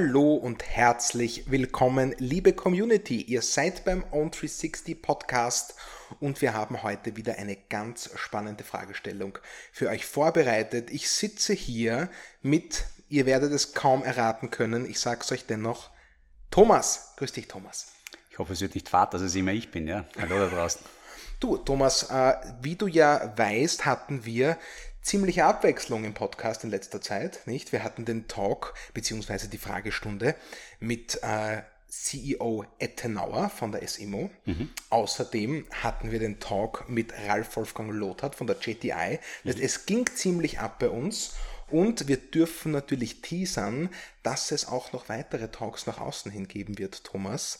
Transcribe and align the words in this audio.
Hallo 0.00 0.34
und 0.34 0.62
herzlich 0.62 1.50
willkommen, 1.50 2.14
liebe 2.18 2.52
Community. 2.52 3.20
Ihr 3.20 3.42
seid 3.42 3.84
beim 3.84 4.04
On360 4.12 5.02
Podcast 5.02 5.74
und 6.20 6.40
wir 6.40 6.54
haben 6.54 6.84
heute 6.84 7.16
wieder 7.16 7.36
eine 7.36 7.56
ganz 7.56 8.08
spannende 8.14 8.62
Fragestellung 8.62 9.36
für 9.72 9.88
euch 9.88 10.06
vorbereitet. 10.06 10.92
Ich 10.92 11.10
sitze 11.10 11.52
hier 11.52 12.08
mit, 12.42 12.84
ihr 13.08 13.26
werdet 13.26 13.50
es 13.50 13.74
kaum 13.74 14.04
erraten 14.04 14.52
können, 14.52 14.88
ich 14.88 15.00
sag's 15.00 15.32
euch 15.32 15.46
dennoch, 15.46 15.90
Thomas. 16.52 17.14
Grüß 17.16 17.32
dich, 17.32 17.48
Thomas. 17.48 17.88
Ich 18.30 18.38
hoffe, 18.38 18.52
es 18.52 18.60
wird 18.60 18.76
nicht 18.76 18.88
fad, 18.88 19.14
dass 19.14 19.20
es 19.20 19.34
immer 19.34 19.50
ich 19.50 19.72
bin, 19.72 19.88
ja. 19.88 20.04
Hallo 20.16 20.38
da 20.38 20.46
draußen. 20.46 20.80
Du, 21.40 21.56
Thomas, 21.56 22.04
äh, 22.04 22.34
wie 22.62 22.76
du 22.76 22.86
ja 22.86 23.36
weißt, 23.36 23.84
hatten 23.84 24.24
wir 24.24 24.58
ziemliche 25.02 25.44
Abwechslung 25.44 26.04
im 26.04 26.14
Podcast 26.14 26.64
in 26.64 26.70
letzter 26.70 27.00
Zeit, 27.00 27.46
nicht? 27.46 27.72
Wir 27.72 27.82
hatten 27.82 28.04
den 28.04 28.28
Talk 28.28 28.74
beziehungsweise 28.94 29.48
die 29.48 29.58
Fragestunde 29.58 30.34
mit 30.80 31.22
äh, 31.22 31.62
CEO 31.88 32.64
Ettenauer 32.78 33.48
von 33.48 33.72
der 33.72 33.86
SIMO. 33.86 34.30
Mhm. 34.44 34.70
Außerdem 34.90 35.66
hatten 35.82 36.10
wir 36.10 36.18
den 36.18 36.38
Talk 36.38 36.88
mit 36.88 37.12
Ralf 37.26 37.56
Wolfgang 37.56 37.92
Lothar 37.92 38.32
von 38.32 38.46
der 38.46 38.56
JTI. 38.56 39.18
Mhm. 39.44 39.54
Es 39.60 39.86
ging 39.86 40.06
ziemlich 40.06 40.60
ab 40.60 40.78
bei 40.78 40.90
uns 40.90 41.34
und 41.70 42.08
wir 42.08 42.16
dürfen 42.16 42.72
natürlich 42.72 43.20
teasern, 43.20 43.90
dass 44.22 44.52
es 44.52 44.66
auch 44.66 44.92
noch 44.92 45.08
weitere 45.08 45.48
Talks 45.48 45.86
nach 45.86 45.98
außen 45.98 46.30
hin 46.30 46.48
geben 46.48 46.78
wird, 46.78 47.04
Thomas, 47.04 47.58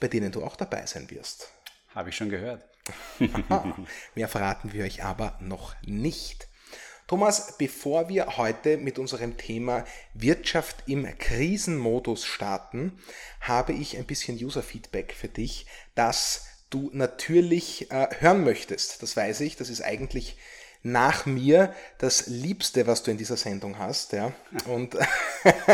bei 0.00 0.08
denen 0.08 0.32
du 0.32 0.44
auch 0.44 0.56
dabei 0.56 0.86
sein 0.86 1.10
wirst. 1.10 1.50
Habe 1.94 2.10
ich 2.10 2.16
schon 2.16 2.30
gehört. 2.30 2.64
Mehr 4.14 4.28
verraten 4.28 4.72
wir 4.72 4.84
euch 4.84 5.04
aber 5.04 5.38
noch 5.40 5.74
nicht. 5.82 6.48
Thomas, 7.06 7.58
bevor 7.58 8.08
wir 8.08 8.38
heute 8.38 8.78
mit 8.78 8.98
unserem 8.98 9.36
Thema 9.36 9.84
Wirtschaft 10.14 10.84
im 10.86 11.06
Krisenmodus 11.18 12.24
starten, 12.24 12.98
habe 13.40 13.74
ich 13.74 13.98
ein 13.98 14.06
bisschen 14.06 14.42
User-Feedback 14.42 15.12
für 15.12 15.28
dich, 15.28 15.66
das 15.94 16.46
du 16.70 16.90
natürlich 16.94 17.90
äh, 17.90 18.08
hören 18.20 18.42
möchtest. 18.42 19.02
Das 19.02 19.16
weiß 19.16 19.42
ich, 19.42 19.56
das 19.56 19.68
ist 19.68 19.82
eigentlich 19.82 20.38
nach 20.82 21.26
mir 21.26 21.74
das 21.98 22.26
Liebste, 22.26 22.86
was 22.86 23.02
du 23.02 23.10
in 23.10 23.18
dieser 23.18 23.36
Sendung 23.36 23.78
hast. 23.78 24.12
Ja? 24.12 24.32
Und, 24.66 24.96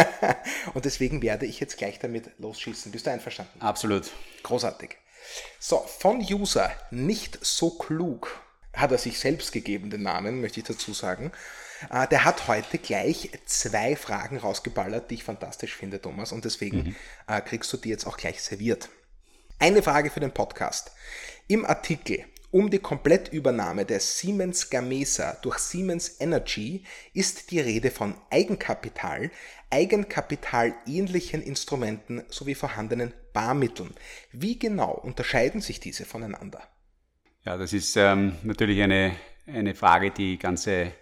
und 0.74 0.84
deswegen 0.84 1.22
werde 1.22 1.46
ich 1.46 1.60
jetzt 1.60 1.78
gleich 1.78 2.00
damit 2.00 2.30
losschießen. 2.38 2.90
Bist 2.90 3.06
du 3.06 3.10
einverstanden? 3.10 3.60
Absolut. 3.60 4.10
Großartig. 4.42 4.96
So, 5.60 5.78
von 5.78 6.18
User 6.18 6.72
nicht 6.90 7.38
so 7.40 7.70
klug 7.70 8.40
hat 8.72 8.92
er 8.92 8.98
sich 8.98 9.18
selbst 9.18 9.52
gegeben, 9.52 9.90
den 9.90 10.02
Namen, 10.02 10.40
möchte 10.40 10.60
ich 10.60 10.66
dazu 10.66 10.92
sagen. 10.92 11.32
Äh, 11.90 12.06
der 12.08 12.24
hat 12.24 12.48
heute 12.48 12.78
gleich 12.78 13.30
zwei 13.46 13.96
Fragen 13.96 14.38
rausgeballert, 14.38 15.10
die 15.10 15.14
ich 15.14 15.24
fantastisch 15.24 15.76
finde, 15.76 16.00
Thomas, 16.00 16.32
und 16.32 16.44
deswegen 16.44 16.78
mhm. 16.78 16.96
Äh, 17.26 17.40
kriegst 17.40 17.72
du 17.72 17.76
die 17.76 17.88
jetzt 17.88 18.06
auch 18.06 18.16
gleich 18.16 18.42
serviert. 18.42 18.88
Eine 19.58 19.82
Frage 19.82 20.10
für 20.10 20.20
den 20.20 20.32
Podcast. 20.32 20.92
Im 21.48 21.66
Artikel 21.66 22.24
um 22.52 22.68
die 22.68 22.80
Komplettübernahme 22.80 23.84
der 23.84 24.00
Siemens 24.00 24.70
Gamesa 24.70 25.34
durch 25.42 25.58
Siemens 25.58 26.20
Energy 26.20 26.84
ist 27.14 27.52
die 27.52 27.60
Rede 27.60 27.92
von 27.92 28.16
Eigenkapital, 28.30 29.30
Eigenkapital-ähnlichen 29.70 31.42
Instrumenten 31.42 32.24
sowie 32.28 32.56
vorhandenen 32.56 33.14
Barmitteln. 33.32 33.94
Wie 34.32 34.58
genau 34.58 34.92
unterscheiden 34.92 35.60
sich 35.60 35.78
diese 35.78 36.04
voneinander? 36.04 36.66
Ja, 37.44 37.56
das 37.56 37.72
ist 37.72 37.96
ähm, 37.96 38.34
natürlich 38.42 38.82
eine, 38.82 39.12
eine 39.46 39.74
Frage, 39.74 40.10
die 40.10 40.38
ganze 40.38 40.92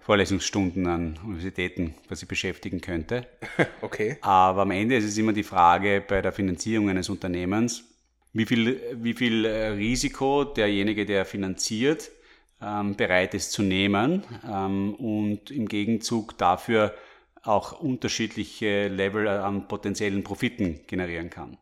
Vorlesungsstunden 0.00 0.86
an 0.86 1.18
Universitäten 1.24 1.94
quasi 2.06 2.26
beschäftigen 2.26 2.80
könnte. 2.80 3.26
Okay. 3.80 4.18
Aber 4.20 4.62
am 4.62 4.70
Ende 4.70 4.96
ist 4.96 5.04
es 5.04 5.16
immer 5.16 5.32
die 5.32 5.42
Frage 5.42 6.02
bei 6.06 6.20
der 6.20 6.32
Finanzierung 6.32 6.90
eines 6.90 7.08
Unternehmens, 7.08 7.84
wie 8.32 8.44
viel, 8.44 8.80
wie 8.94 9.14
viel 9.14 9.44
äh, 9.44 9.68
Risiko 9.68 10.44
derjenige, 10.44 11.06
der 11.06 11.24
finanziert, 11.24 12.10
ähm, 12.60 12.94
bereit 12.94 13.34
ist 13.34 13.52
zu 13.52 13.62
nehmen 13.62 14.22
ähm, 14.46 14.94
und 14.94 15.50
im 15.50 15.66
Gegenzug 15.66 16.36
dafür 16.36 16.94
auch 17.42 17.80
unterschiedliche 17.80 18.88
Level 18.88 19.26
an 19.26 19.66
potenziellen 19.66 20.22
Profiten 20.22 20.80
generieren 20.86 21.30
kann. 21.30 21.56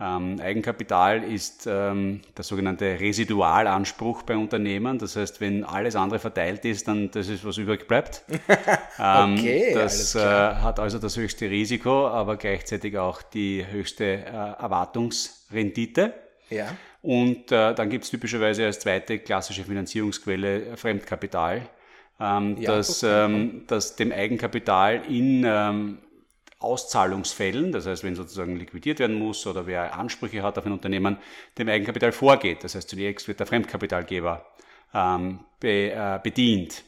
Ähm, 0.00 0.40
Eigenkapital 0.40 1.22
ist 1.22 1.66
ähm, 1.70 2.22
der 2.34 2.42
sogenannte 2.42 2.98
Residualanspruch 2.98 4.22
bei 4.22 4.34
Unternehmen. 4.34 4.98
Das 4.98 5.14
heißt, 5.16 5.42
wenn 5.42 5.62
alles 5.62 5.94
andere 5.94 6.18
verteilt 6.18 6.64
ist, 6.64 6.88
dann 6.88 7.10
das 7.10 7.28
ist, 7.28 7.44
was 7.44 7.58
übrig 7.58 7.86
bleibt. 7.86 8.24
ähm, 8.98 9.34
okay, 9.34 9.74
das 9.74 10.14
äh, 10.14 10.20
hat 10.20 10.80
also 10.80 10.98
das 10.98 11.18
höchste 11.18 11.50
Risiko, 11.50 12.08
aber 12.08 12.36
gleichzeitig 12.36 12.96
auch 12.96 13.20
die 13.20 13.66
höchste 13.70 14.04
äh, 14.04 14.62
Erwartungsrendite. 14.62 16.14
Ja. 16.48 16.68
Und 17.02 17.52
äh, 17.52 17.74
dann 17.74 17.90
gibt 17.90 18.04
es 18.04 18.10
typischerweise 18.10 18.64
als 18.64 18.80
zweite 18.80 19.18
klassische 19.18 19.64
Finanzierungsquelle 19.64 20.76
Fremdkapital, 20.76 21.68
ähm, 22.18 22.56
ja, 22.58 22.76
das, 22.76 23.02
ähm, 23.02 23.64
das 23.66 23.96
dem 23.96 24.12
Eigenkapital 24.12 25.02
in 25.08 25.44
ähm, 25.46 25.98
Auszahlungsfällen, 26.60 27.72
das 27.72 27.86
heißt, 27.86 28.04
wenn 28.04 28.14
sozusagen 28.14 28.56
liquidiert 28.56 28.98
werden 28.98 29.18
muss 29.18 29.46
oder 29.46 29.66
wer 29.66 29.98
Ansprüche 29.98 30.42
hat 30.42 30.58
auf 30.58 30.66
ein 30.66 30.72
Unternehmen, 30.72 31.16
dem 31.58 31.68
Eigenkapital 31.68 32.12
vorgeht. 32.12 32.62
Das 32.62 32.74
heißt, 32.74 32.88
zunächst 32.88 33.26
wird 33.28 33.40
der 33.40 33.46
Fremdkapitalgeber 33.46 34.46
ähm, 34.94 35.40
be, 35.58 35.90
äh, 35.90 36.20
bedient. 36.22 36.84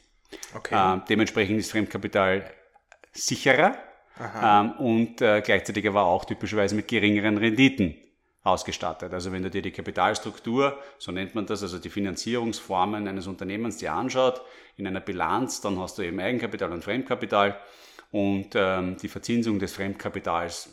Okay. 0.55 0.75
Ähm, 0.77 1.03
dementsprechend 1.09 1.59
ist 1.59 1.71
Fremdkapital 1.71 2.51
sicherer 3.13 3.77
ähm, 4.43 4.73
und 4.73 5.21
äh, 5.23 5.41
gleichzeitig 5.41 5.89
aber 5.89 6.05
auch 6.05 6.27
typischerweise 6.27 6.75
mit 6.75 6.89
geringeren 6.89 7.39
Renditen 7.39 7.97
ausgestattet. 8.43 9.13
Also 9.13 9.33
wenn 9.33 9.43
du 9.43 9.51
dir 9.51 9.63
die 9.63 9.71
Kapitalstruktur, 9.71 10.79
so 10.99 11.13
nennt 11.13 11.35
man 11.35 11.47
das, 11.47 11.63
also 11.63 11.79
die 11.79 11.91
Finanzierungsformen 11.91 13.07
eines 13.07 13.27
Unternehmens 13.27 13.79
dir 13.79 13.93
anschaut, 13.93 14.43
in 14.77 14.87
einer 14.87 15.01
Bilanz, 15.01 15.61
dann 15.61 15.79
hast 15.79 15.99
du 15.99 16.03
eben 16.03 16.19
Eigenkapital 16.21 16.73
und 16.73 16.83
Fremdkapital 16.83 17.59
und 18.13 18.51
ähm, 18.55 18.97
die 18.99 19.09
Verzinsung 19.09 19.59
des 19.59 19.73
Fremdkapitals 19.73 20.69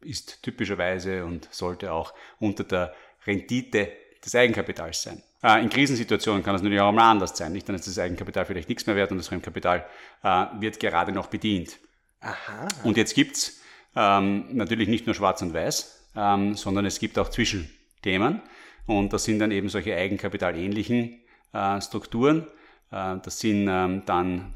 ist 0.00 0.42
typischerweise 0.42 1.24
und 1.24 1.48
sollte 1.52 1.92
auch 1.92 2.12
unter 2.40 2.64
der 2.64 2.94
Rendite 3.26 3.92
des 4.24 4.34
Eigenkapitals 4.34 5.02
sein. 5.02 5.22
Äh, 5.42 5.62
in 5.62 5.68
Krisensituationen 5.68 6.42
kann 6.42 6.54
das 6.54 6.62
natürlich 6.62 6.80
auch 6.80 6.90
mal 6.90 7.10
anders 7.10 7.36
sein. 7.36 7.52
Nicht? 7.52 7.68
Dann 7.68 7.76
ist 7.76 7.86
das 7.86 7.98
Eigenkapital 7.98 8.46
vielleicht 8.46 8.70
nichts 8.70 8.86
mehr 8.86 8.96
wert 8.96 9.12
und 9.12 9.18
das 9.18 9.28
Fremdkapital 9.28 9.86
äh, 10.22 10.46
wird 10.58 10.80
gerade 10.80 11.12
noch 11.12 11.26
bedient. 11.26 11.78
Aha. 12.20 12.68
Und 12.82 12.96
jetzt 12.96 13.14
gibt's 13.14 13.60
ähm, 13.94 14.46
natürlich 14.52 14.88
nicht 14.88 15.04
nur 15.04 15.14
schwarz 15.14 15.42
und 15.42 15.52
weiß, 15.52 16.08
ähm, 16.16 16.54
sondern 16.54 16.86
es 16.86 16.98
gibt 16.98 17.18
auch 17.18 17.28
Zwischenthemen. 17.28 18.40
Und 18.86 19.12
das 19.12 19.24
sind 19.24 19.38
dann 19.38 19.50
eben 19.50 19.68
solche 19.68 19.94
eigenkapitalähnlichen 19.94 21.20
äh, 21.52 21.80
Strukturen. 21.82 22.46
Äh, 22.90 23.16
das 23.22 23.38
sind 23.38 23.68
ähm, 23.68 24.02
dann 24.06 24.54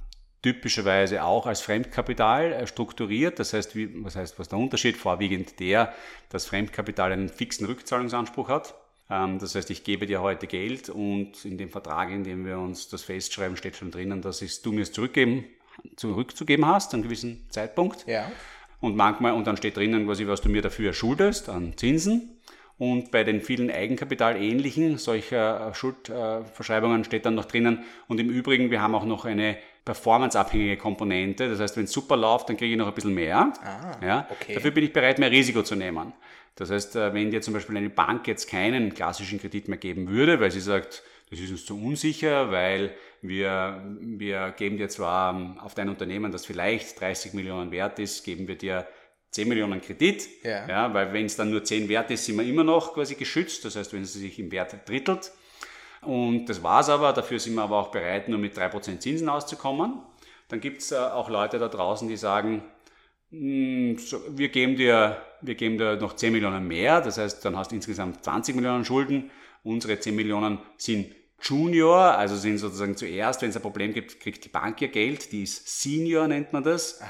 typischerweise 0.49 1.23
auch 1.25 1.47
als 1.47 1.61
Fremdkapital 1.61 2.53
äh, 2.53 2.67
strukturiert. 2.67 3.39
Das 3.39 3.53
heißt, 3.53 3.77
wie, 3.77 4.03
was 4.03 4.17
heißt, 4.17 4.39
was 4.39 4.47
ist 4.47 4.53
der 4.53 4.59
Unterschied? 4.59 4.97
Vorwiegend 4.97 5.61
der, 5.61 5.93
dass 6.31 6.47
Fremdkapital 6.47 7.13
einen 7.13 7.29
fixen 7.29 7.67
Rückzahlungsanspruch 7.67 8.49
hat. 8.49 8.75
Ähm, 9.11 9.39
das 9.39 9.55
heißt, 9.55 9.71
ich 9.71 9.85
gebe 9.85 10.07
dir 10.07 10.23
heute 10.23 10.47
Geld 10.47 10.89
und 10.89 11.45
in 11.45 11.59
dem 11.59 11.69
Vertrag, 11.69 12.11
in 12.11 12.25
dem 12.25 12.47
wir 12.47 12.59
uns 12.59 12.89
das 12.89 13.03
festschreiben, 13.03 13.59
steht 13.59 13.77
schon 13.77 13.91
drinnen, 13.91 14.23
dass 14.23 14.41
es, 14.41 14.63
du 14.63 14.73
mir 14.73 14.83
es 14.83 14.93
zurückgeben, 14.93 15.45
zurückzugeben 15.97 16.67
hast, 16.67 16.95
an 16.95 17.01
einem 17.01 17.09
gewissen 17.09 17.47
Zeitpunkt. 17.51 18.07
Ja. 18.07 18.31
Und 18.81 18.97
manchmal, 18.97 19.33
und 19.33 19.47
dann 19.47 19.59
steht 19.59 19.77
drinnen 19.77 20.07
quasi, 20.07 20.27
was 20.27 20.41
du 20.41 20.49
mir 20.49 20.63
dafür 20.63 20.95
schuldest 20.95 21.51
an 21.51 21.77
Zinsen. 21.77 22.39
Und 22.79 23.11
bei 23.11 23.25
den 23.25 23.41
vielen 23.43 23.71
Eigenkapitalähnlichen 23.73 24.99
solcher 24.99 25.69
äh, 25.69 25.75
Schuldverschreibungen 25.75 27.05
steht 27.05 27.27
dann 27.27 27.35
noch 27.35 27.47
drinnen. 27.47 27.85
Und 28.07 28.21
im 28.21 28.31
Übrigen, 28.31 28.71
wir 28.71 28.81
haben 28.81 28.95
auch 28.95 29.05
noch 29.05 29.25
eine 29.25 29.59
performanceabhängige 29.89 30.77
Komponente. 30.77 31.49
Das 31.49 31.61
heißt, 31.61 31.79
wenn 31.79 31.85
es 31.85 31.93
super 31.93 32.15
läuft, 32.15 32.51
dann 32.51 32.59
kriege 32.59 32.73
ich 32.73 32.79
noch 32.79 32.89
ein 32.89 32.95
bisschen 32.95 33.15
mehr. 33.15 33.55
Ah, 33.63 34.05
ja? 34.05 34.29
Okay. 34.31 34.53
Dafür 34.53 34.71
bin 34.71 34.85
ich 34.85 34.93
bereit, 34.93 35.19
mehr 35.19 35.31
Risiko 35.31 35.63
zu 35.63 35.77
nehmen. 35.77 36.13
Das 36.57 36.71
heißt, 36.71 36.97
äh, 36.97 37.15
wenn 37.15 37.31
dir 37.31 37.41
zum 37.41 37.55
Beispiel 37.55 37.75
eine 37.79 37.89
Bank 37.89 38.27
jetzt 38.27 38.51
keinen 38.51 38.93
klassischen 38.93 39.41
Kredit 39.41 39.69
mehr 39.69 39.79
geben 39.79 40.09
würde, 40.09 40.41
weil 40.41 40.51
sie 40.51 40.61
sagt, 40.61 41.03
das 41.31 41.41
ist 41.41 41.51
uns 41.51 41.65
zu 41.65 41.83
unsicher, 41.83 42.51
weil 42.51 42.95
wir, 43.23 43.83
wir 43.99 44.55
geben 44.59 44.77
dir 44.77 44.91
zwar 44.91 45.35
ähm, 45.35 45.59
auf 45.59 45.75
dein 45.75 45.89
Unternehmen, 45.89 46.33
das 46.33 46.45
vielleicht 46.45 47.01
30 47.01 47.33
Millionen 47.33 47.71
wert 47.71 47.99
ist, 47.99 48.25
geben 48.25 48.47
wir 48.47 48.57
dir 48.57 48.87
10 49.31 49.49
Millionen 49.49 49.81
Kredit, 49.81 50.29
ja. 50.43 50.69
ja 50.69 50.93
weil 50.93 51.15
wenn 51.15 51.25
es 51.25 51.37
dann 51.37 51.51
nur 51.51 51.65
10 51.65 51.89
wert 51.89 52.11
ist, 52.11 52.27
sind 52.27 52.37
wir 52.37 52.45
immer 52.45 52.65
noch 52.65 52.93
quasi 52.93 53.15
geschützt. 53.15 53.65
Das 53.65 53.77
heißt, 53.77 53.95
wenn 53.95 54.03
es 54.03 54.13
sich 54.13 54.39
im 54.39 54.53
Wert 54.53 54.77
drittelt. 54.87 55.33
Und 56.03 56.47
das 56.47 56.63
war's 56.63 56.89
aber, 56.89 57.13
dafür 57.13 57.39
sind 57.39 57.55
wir 57.55 57.63
aber 57.63 57.79
auch 57.79 57.91
bereit, 57.91 58.29
nur 58.29 58.39
mit 58.39 58.57
3% 58.57 58.99
Zinsen 58.99 59.29
auszukommen. 59.29 60.01
Dann 60.49 60.61
gibt's 60.61 60.93
äh, 60.93 60.97
auch 60.97 61.29
Leute 61.29 61.59
da 61.59 61.69
draußen, 61.69 62.09
die 62.09 62.17
sagen, 62.17 62.63
hm, 63.31 63.99
wir 64.31 64.49
geben, 64.49 64.77
dir, 64.77 65.19
wir 65.43 65.55
geben 65.55 65.77
dir 65.77 65.97
noch 65.97 66.15
10 66.15 66.33
Millionen 66.33 66.67
mehr, 66.67 67.01
das 67.01 67.19
heißt, 67.19 67.45
dann 67.45 67.57
hast 67.57 67.71
du 67.71 67.77
insgesamt 67.77 68.25
20 68.25 68.57
Millionen 68.57 68.85
Schulden. 68.85 69.31
Unsere 69.65 69.99
10 69.99 70.15
Millionen 70.17 70.61
sind 70.77 71.15
Junior, 71.41 71.97
also 71.97 72.37
sind 72.37 72.59
sozusagen 72.59 72.97
zuerst, 72.97 73.43
wenn 73.43 73.51
es 73.51 73.57
ein 73.57 73.63
Problem 73.63 73.95
gibt, 73.95 74.19
kriegt 74.19 74.45
die 74.45 74.49
Bank 74.49 74.83
ihr 74.83 74.89
Geld, 74.89 75.31
die 75.31 75.45
ist 75.45 75.81
Senior, 75.81 76.27
nennt 76.27 76.53
man 76.53 76.65
das. 76.65 77.01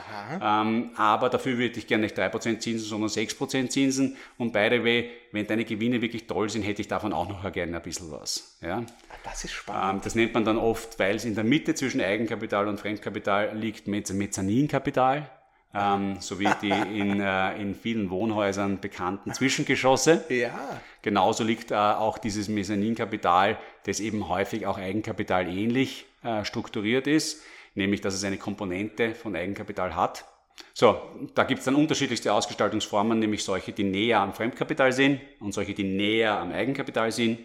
Ähm, 0.42 0.90
aber 0.96 1.30
dafür 1.30 1.56
würde 1.56 1.78
ich 1.78 1.86
gerne 1.86 2.02
nicht 2.02 2.18
3% 2.18 2.58
Zinsen, 2.58 2.86
sondern 2.86 3.08
6% 3.08 3.68
Zinsen. 3.70 4.16
Und 4.36 4.52
by 4.52 4.68
the 4.70 4.84
way, 4.84 5.10
wenn 5.32 5.46
deine 5.46 5.64
Gewinne 5.64 6.02
wirklich 6.02 6.26
toll 6.26 6.50
sind, 6.50 6.62
hätte 6.62 6.82
ich 6.82 6.88
davon 6.88 7.14
auch 7.14 7.28
noch 7.28 7.50
gerne 7.52 7.76
ein 7.76 7.82
bisschen 7.82 8.10
was. 8.10 8.58
Ja? 8.60 8.78
Ah, 8.78 9.14
das 9.24 9.44
ist 9.44 9.52
spannend. 9.52 9.94
Ähm, 9.94 10.00
das 10.04 10.14
nennt 10.14 10.34
man 10.34 10.44
dann 10.44 10.58
oft, 10.58 10.98
weil 10.98 11.16
es 11.16 11.24
in 11.24 11.34
der 11.34 11.44
Mitte 11.44 11.74
zwischen 11.74 12.00
Eigenkapital 12.00 12.68
und 12.68 12.78
Fremdkapital 12.78 13.56
liegt, 13.56 13.88
Mezzaninkapital 13.88 15.30
ähm, 15.74 16.16
sowie 16.20 16.48
die 16.62 16.70
in, 16.70 17.20
äh, 17.20 17.60
in 17.60 17.74
vielen 17.74 18.10
Wohnhäusern 18.10 18.80
bekannten 18.80 19.32
Zwischengeschosse. 19.32 20.24
Ja. 20.28 20.80
Genauso 21.02 21.44
liegt 21.44 21.70
äh, 21.70 21.74
auch 21.74 22.18
dieses 22.18 22.48
Mezzaninkapital, 22.48 23.58
das 23.88 24.00
eben 24.00 24.28
häufig 24.28 24.66
auch 24.66 24.78
Eigenkapital 24.78 25.48
ähnlich 25.48 26.06
äh, 26.22 26.44
strukturiert 26.44 27.06
ist, 27.06 27.42
nämlich 27.74 28.00
dass 28.00 28.14
es 28.14 28.24
eine 28.24 28.38
Komponente 28.38 29.14
von 29.14 29.34
Eigenkapital 29.34 29.96
hat. 29.96 30.24
So, 30.74 31.00
da 31.34 31.44
gibt 31.44 31.60
es 31.60 31.64
dann 31.64 31.74
unterschiedlichste 31.74 32.32
Ausgestaltungsformen, 32.32 33.18
nämlich 33.18 33.44
solche, 33.44 33.72
die 33.72 33.84
näher 33.84 34.20
am 34.20 34.34
Fremdkapital 34.34 34.92
sind 34.92 35.20
und 35.40 35.52
solche, 35.52 35.74
die 35.74 35.84
näher 35.84 36.38
am 36.38 36.52
Eigenkapital 36.52 37.12
sind. 37.12 37.40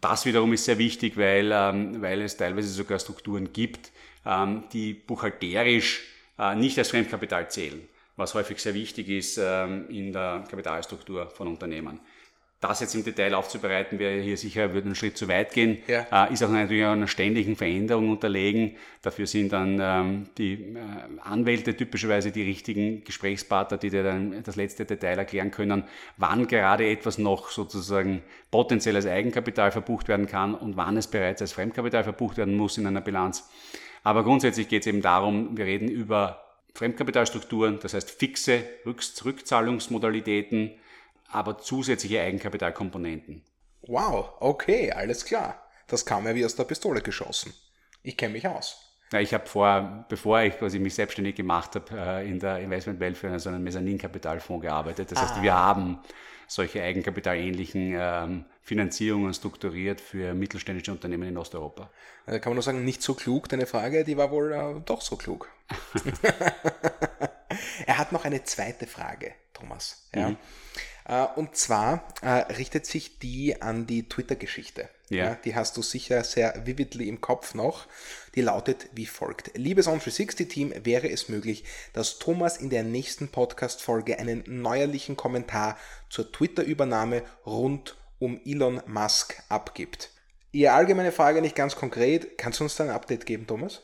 Das 0.00 0.26
wiederum 0.26 0.52
ist 0.52 0.64
sehr 0.64 0.78
wichtig, 0.78 1.16
weil, 1.16 1.50
ähm, 1.52 2.02
weil 2.02 2.22
es 2.22 2.36
teilweise 2.36 2.68
sogar 2.68 2.98
Strukturen 2.98 3.52
gibt, 3.52 3.90
ähm, 4.26 4.64
die 4.72 4.94
buchhalterisch 4.94 6.04
äh, 6.38 6.54
nicht 6.54 6.78
als 6.78 6.90
Fremdkapital 6.90 7.50
zählen, 7.50 7.80
was 8.16 8.34
häufig 8.34 8.58
sehr 8.58 8.74
wichtig 8.74 9.08
ist 9.08 9.38
ähm, 9.38 9.88
in 9.88 10.12
der 10.12 10.44
Kapitalstruktur 10.48 11.30
von 11.30 11.48
Unternehmen. 11.48 12.00
Das 12.60 12.80
jetzt 12.80 12.94
im 12.94 13.04
Detail 13.04 13.34
aufzubereiten, 13.34 13.98
wäre 13.98 14.22
hier 14.22 14.38
sicher, 14.38 14.72
würde 14.72 14.86
einen 14.86 14.94
Schritt 14.94 15.18
zu 15.18 15.28
weit 15.28 15.52
gehen, 15.52 15.78
ja. 15.86 16.06
Äh, 16.10 16.32
ist 16.32 16.42
auch 16.42 16.48
natürlich 16.48 16.84
einer 16.84 17.08
ständigen 17.08 17.56
Veränderung 17.56 18.08
unterlegen. 18.08 18.76
Dafür 19.02 19.26
sind 19.26 19.52
dann 19.52 19.78
ähm, 19.82 20.28
die 20.38 20.54
äh, 20.54 20.78
Anwälte 21.22 21.76
typischerweise 21.76 22.30
die 22.30 22.42
richtigen 22.42 23.04
Gesprächspartner, 23.04 23.76
die 23.76 23.90
dir 23.90 24.02
dann 24.02 24.42
das 24.42 24.56
letzte 24.56 24.86
Detail 24.86 25.18
erklären 25.18 25.50
können, 25.50 25.84
wann 26.16 26.46
gerade 26.46 26.88
etwas 26.88 27.18
noch 27.18 27.50
sozusagen 27.50 28.22
potenziell 28.50 28.96
als 28.96 29.06
Eigenkapital 29.06 29.70
verbucht 29.70 30.08
werden 30.08 30.26
kann 30.26 30.54
und 30.54 30.76
wann 30.76 30.96
es 30.96 31.06
bereits 31.06 31.42
als 31.42 31.52
Fremdkapital 31.52 32.04
verbucht 32.04 32.38
werden 32.38 32.56
muss 32.56 32.78
in 32.78 32.86
einer 32.86 33.02
Bilanz. 33.02 33.46
Aber 34.04 34.24
grundsätzlich 34.24 34.68
geht 34.68 34.82
es 34.82 34.86
eben 34.86 35.02
darum, 35.02 35.56
wir 35.56 35.66
reden 35.66 35.88
über 35.88 36.44
Fremdkapitalstrukturen, 36.74 37.78
das 37.80 37.94
heißt 37.94 38.10
fixe 38.10 38.64
Rückzahlungsmodalitäten, 38.86 40.72
aber 41.34 41.58
zusätzliche 41.58 42.20
Eigenkapitalkomponenten. 42.20 43.42
Wow, 43.82 44.34
okay, 44.40 44.92
alles 44.92 45.24
klar. 45.24 45.60
Das 45.86 46.06
kam 46.06 46.26
ja 46.26 46.34
wie 46.34 46.44
aus 46.44 46.56
der 46.56 46.64
Pistole 46.64 47.02
geschossen. 47.02 47.52
Ich 48.02 48.16
kenne 48.16 48.32
mich 48.34 48.46
aus. 48.46 48.80
Ja, 49.12 49.20
ich 49.20 49.34
habe 49.34 49.46
vor, 49.46 50.06
bevor 50.08 50.40
ich 50.40 50.58
quasi 50.58 50.78
mich 50.78 50.94
selbstständig 50.94 51.34
gemacht 51.34 51.74
habe, 51.74 51.96
äh, 51.96 52.28
in 52.28 52.38
der 52.38 52.60
Investmentwelt 52.60 53.16
für 53.16 53.38
so 53.38 53.50
einen 53.50 53.62
Mezzaninkapitalfonds 53.62 54.62
gearbeitet. 54.62 55.12
Das 55.12 55.20
heißt, 55.20 55.34
ah. 55.36 55.42
wir 55.42 55.54
haben 55.54 55.98
solche 56.46 56.82
eigenkapitalähnlichen 56.82 57.94
ähm, 57.98 58.44
Finanzierungen 58.62 59.32
strukturiert 59.34 60.00
für 60.00 60.34
mittelständische 60.34 60.92
Unternehmen 60.92 61.28
in 61.28 61.36
Osteuropa. 61.36 61.90
Da 62.26 62.38
kann 62.38 62.50
man 62.50 62.56
nur 62.56 62.62
sagen, 62.62 62.84
nicht 62.84 63.02
so 63.02 63.14
klug, 63.14 63.48
deine 63.48 63.66
Frage, 63.66 64.04
die 64.04 64.16
war 64.16 64.30
wohl 64.30 64.52
äh, 64.52 64.80
doch 64.84 65.00
so 65.00 65.16
klug. 65.16 65.50
er 67.86 67.98
hat 67.98 68.12
noch 68.12 68.24
eine 68.24 68.44
zweite 68.44 68.86
Frage, 68.86 69.32
Thomas. 69.52 70.08
Ja. 70.14 70.30
Mhm. 70.30 70.36
Äh, 71.04 71.26
und 71.36 71.56
zwar 71.56 72.06
äh, 72.22 72.52
richtet 72.52 72.86
sich 72.86 73.18
die 73.18 73.60
an 73.60 73.86
die 73.86 74.08
Twitter-Geschichte. 74.08 74.88
Ja. 75.10 75.24
ja. 75.24 75.34
Die 75.44 75.54
hast 75.54 75.76
du 75.76 75.82
sicher 75.82 76.24
sehr 76.24 76.66
vividly 76.66 77.08
im 77.08 77.20
Kopf 77.20 77.54
noch. 77.54 77.86
Die 78.34 78.40
lautet 78.40 78.88
wie 78.92 79.06
folgt. 79.06 79.56
Liebes 79.56 79.86
On360-Team, 79.86 80.72
wäre 80.84 81.08
es 81.08 81.28
möglich, 81.28 81.64
dass 81.92 82.18
Thomas 82.18 82.56
in 82.56 82.70
der 82.70 82.82
nächsten 82.82 83.28
Podcast-Folge 83.28 84.18
einen 84.18 84.42
neuerlichen 84.46 85.16
Kommentar 85.16 85.78
zur 86.08 86.32
Twitter-Übernahme 86.32 87.22
rund 87.44 87.96
um 88.18 88.40
Elon 88.44 88.82
Musk 88.86 89.42
abgibt? 89.48 90.10
Ihre 90.52 90.72
allgemeine 90.72 91.12
Frage 91.12 91.42
nicht 91.42 91.56
ganz 91.56 91.76
konkret. 91.76 92.38
Kannst 92.38 92.60
du 92.60 92.64
uns 92.64 92.76
da 92.76 92.84
ein 92.84 92.90
Update 92.90 93.26
geben, 93.26 93.46
Thomas? 93.46 93.82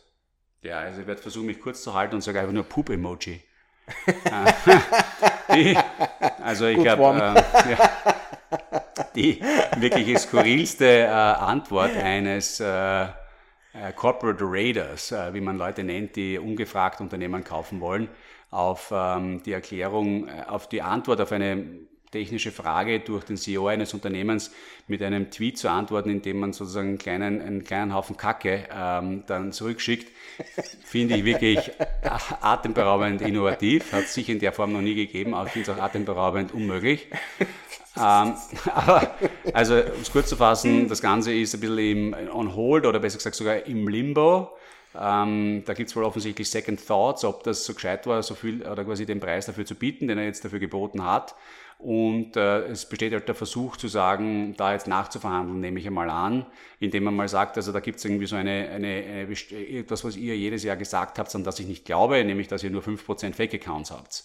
Ja, 0.62 0.78
also 0.78 1.00
ich 1.00 1.06
werde 1.06 1.20
versuchen, 1.20 1.46
mich 1.46 1.60
kurz 1.60 1.82
zu 1.82 1.94
halten 1.94 2.14
und 2.14 2.20
sage 2.22 2.40
einfach 2.40 2.52
nur 2.52 2.64
Poop-Emoji. 5.50 5.78
also 6.42 6.66
ich 6.66 6.86
habe 6.86 7.02
äh, 7.02 7.70
ja, 7.72 7.90
die 9.14 9.40
wirklich 9.76 10.18
skurrilste 10.18 10.86
äh, 10.86 11.08
Antwort 11.08 11.96
eines 11.96 12.60
äh, 12.60 13.06
äh, 13.72 13.92
Corporate 13.94 14.44
Raiders, 14.44 15.12
äh, 15.12 15.32
wie 15.34 15.40
man 15.40 15.56
Leute 15.56 15.84
nennt, 15.84 16.16
die 16.16 16.38
ungefragt 16.38 17.00
Unternehmen 17.00 17.44
kaufen 17.44 17.80
wollen, 17.80 18.08
auf 18.50 18.92
ähm, 18.92 19.42
die 19.44 19.52
Erklärung, 19.52 20.28
äh, 20.28 20.44
auf 20.48 20.68
die 20.68 20.82
Antwort 20.82 21.20
auf 21.20 21.32
eine 21.32 21.64
technische 22.10 22.50
Frage 22.50 23.00
durch 23.00 23.24
den 23.24 23.36
CEO 23.36 23.68
eines 23.68 23.94
Unternehmens 23.94 24.52
mit 24.88 25.02
einem 25.02 25.30
Tweet 25.30 25.58
zu 25.58 25.70
antworten, 25.70 26.10
indem 26.10 26.40
man 26.40 26.52
sozusagen 26.52 26.88
einen 26.88 26.98
kleinen, 26.98 27.40
einen 27.40 27.64
kleinen 27.64 27.94
Haufen 27.94 28.16
Kacke 28.16 28.64
ähm, 28.74 29.22
dann 29.26 29.52
zurückschickt, 29.52 30.10
finde 30.84 31.16
ich 31.16 31.24
wirklich 31.24 31.70
atemberaubend 32.40 33.22
innovativ. 33.22 33.92
Hat 33.92 34.04
es 34.04 34.14
sich 34.14 34.28
in 34.28 34.40
der 34.40 34.52
Form 34.52 34.72
noch 34.72 34.80
nie 34.80 34.94
gegeben, 34.94 35.34
aber 35.34 35.46
ich 35.46 35.52
finde 35.52 35.70
es 35.70 35.78
auch 35.78 35.82
atemberaubend 35.82 36.52
unmöglich. 36.52 37.06
ähm, 37.96 38.34
aber, 38.74 39.14
also, 39.52 39.74
um 39.76 40.02
es 40.02 40.10
kurz 40.10 40.28
zu 40.28 40.36
fassen, 40.36 40.88
das 40.88 41.00
Ganze 41.00 41.32
ist 41.32 41.54
ein 41.54 41.60
bisschen 41.60 41.78
im 42.12 42.30
on 42.32 42.54
hold 42.54 42.86
oder 42.86 42.98
besser 42.98 43.18
gesagt 43.18 43.36
sogar 43.36 43.66
im 43.66 43.86
Limbo. 43.86 44.50
Ähm, 44.98 45.62
da 45.66 45.74
gibt 45.74 45.88
es 45.88 45.94
wohl 45.94 46.02
offensichtlich 46.02 46.50
Second 46.50 46.84
Thoughts, 46.84 47.24
ob 47.24 47.44
das 47.44 47.64
so 47.64 47.74
gescheit 47.74 48.06
war, 48.08 48.22
so 48.24 48.34
viel 48.34 48.66
oder 48.66 48.84
quasi 48.84 49.06
den 49.06 49.20
Preis 49.20 49.46
dafür 49.46 49.64
zu 49.64 49.76
bieten, 49.76 50.08
den 50.08 50.18
er 50.18 50.24
jetzt 50.24 50.44
dafür 50.44 50.58
geboten 50.58 51.04
hat. 51.04 51.36
Und 51.82 52.36
äh, 52.36 52.66
es 52.66 52.86
besteht 52.86 53.14
halt 53.14 53.26
der 53.26 53.34
Versuch 53.34 53.78
zu 53.78 53.88
sagen, 53.88 54.54
da 54.58 54.74
jetzt 54.74 54.86
nachzuverhandeln, 54.86 55.60
nehme 55.60 55.80
ich 55.80 55.86
einmal 55.86 56.10
an, 56.10 56.44
indem 56.78 57.04
man 57.04 57.16
mal 57.16 57.28
sagt, 57.28 57.56
also 57.56 57.72
da 57.72 57.80
gibt 57.80 57.98
es 57.98 58.04
irgendwie 58.04 58.26
so 58.26 58.36
eine, 58.36 58.68
eine, 58.68 59.26
eine, 59.30 59.84
das, 59.84 60.04
was 60.04 60.14
ihr 60.14 60.36
jedes 60.36 60.62
Jahr 60.62 60.76
gesagt 60.76 61.18
habt, 61.18 61.34
an 61.34 61.42
das 61.42 61.58
ich 61.58 61.66
nicht 61.66 61.86
glaube, 61.86 62.22
nämlich, 62.22 62.48
dass 62.48 62.62
ihr 62.62 62.70
nur 62.70 62.82
5% 62.82 63.32
Fake-Accounts 63.32 63.92
habt. 63.92 64.24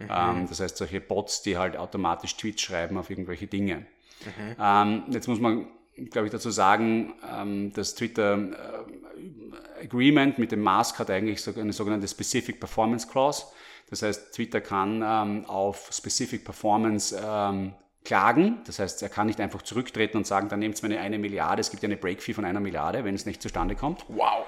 Mhm. 0.00 0.08
Ähm, 0.10 0.46
das 0.48 0.58
heißt, 0.58 0.76
solche 0.76 1.00
Bots, 1.00 1.42
die 1.42 1.56
halt 1.56 1.76
automatisch 1.76 2.36
Tweets 2.36 2.62
schreiben 2.62 2.98
auf 2.98 3.08
irgendwelche 3.08 3.46
Dinge. 3.46 3.86
Mhm. 4.24 4.56
Ähm, 4.60 5.02
jetzt 5.10 5.28
muss 5.28 5.38
man, 5.38 5.68
glaube 6.10 6.26
ich, 6.26 6.32
dazu 6.32 6.50
sagen, 6.50 7.14
ähm, 7.32 7.72
das 7.72 7.94
Twitter 7.94 8.36
äh, 8.36 9.84
Agreement 9.84 10.38
mit 10.38 10.50
dem 10.50 10.62
Mask 10.62 10.98
hat 10.98 11.10
eigentlich 11.10 11.40
so 11.40 11.52
eine 11.54 11.72
sogenannte 11.72 12.08
Specific 12.08 12.58
Performance 12.58 13.06
Clause. 13.06 13.44
Das 13.88 14.02
heißt, 14.02 14.34
Twitter 14.34 14.60
kann 14.60 15.02
ähm, 15.04 15.44
auf 15.46 15.90
Specific 15.92 16.44
Performance 16.44 17.16
ähm, 17.24 17.74
klagen. 18.04 18.60
Das 18.66 18.78
heißt, 18.78 19.02
er 19.02 19.08
kann 19.08 19.26
nicht 19.26 19.40
einfach 19.40 19.62
zurücktreten 19.62 20.16
und 20.16 20.26
sagen, 20.26 20.48
dann 20.48 20.60
nehmt 20.60 20.80
mir 20.82 20.88
eine, 20.88 21.00
eine 21.00 21.18
Milliarde, 21.18 21.60
es 21.60 21.70
gibt 21.70 21.82
ja 21.82 21.88
eine 21.88 21.96
Break-Fee 21.96 22.34
von 22.34 22.44
einer 22.44 22.60
Milliarde, 22.60 23.04
wenn 23.04 23.14
es 23.14 23.26
nicht 23.26 23.42
zustande 23.42 23.74
kommt. 23.74 24.04
Wow! 24.08 24.46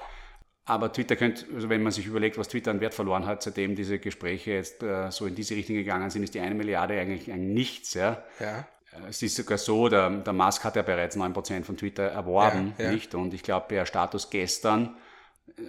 Aber 0.65 0.93
Twitter 0.93 1.15
könnte, 1.15 1.45
also 1.53 1.67
wenn 1.69 1.81
man 1.81 1.91
sich 1.91 2.05
überlegt, 2.05 2.37
was 2.37 2.47
Twitter 2.47 2.69
an 2.69 2.79
Wert 2.79 2.93
verloren 2.93 3.25
hat, 3.25 3.41
seitdem 3.41 3.75
diese 3.75 3.97
Gespräche 3.97 4.51
jetzt 4.51 4.83
äh, 4.83 5.09
so 5.09 5.25
in 5.25 5.33
diese 5.33 5.55
Richtung 5.55 5.75
gegangen 5.75 6.11
sind, 6.11 6.21
ist 6.23 6.35
die 6.35 6.39
eine 6.39 6.53
Milliarde 6.53 6.99
eigentlich 6.99 7.31
ein 7.31 7.53
Nichts. 7.53 7.95
Ja? 7.95 8.23
ja. 8.39 8.67
Äh, 8.93 9.09
es 9.09 9.21
ist 9.23 9.35
sogar 9.35 9.57
so, 9.57 9.89
der, 9.89 10.09
der 10.09 10.33
Musk 10.33 10.63
hat 10.63 10.75
ja 10.75 10.83
bereits 10.83 11.17
9% 11.17 11.63
von 11.63 11.75
Twitter 11.75 12.03
erworben, 12.03 12.75
ja, 12.77 12.85
ja. 12.85 12.91
nicht? 12.91 13.15
Und 13.15 13.33
ich 13.33 13.41
glaube, 13.41 13.65
der 13.69 13.87
Status 13.87 14.29
gestern 14.29 14.95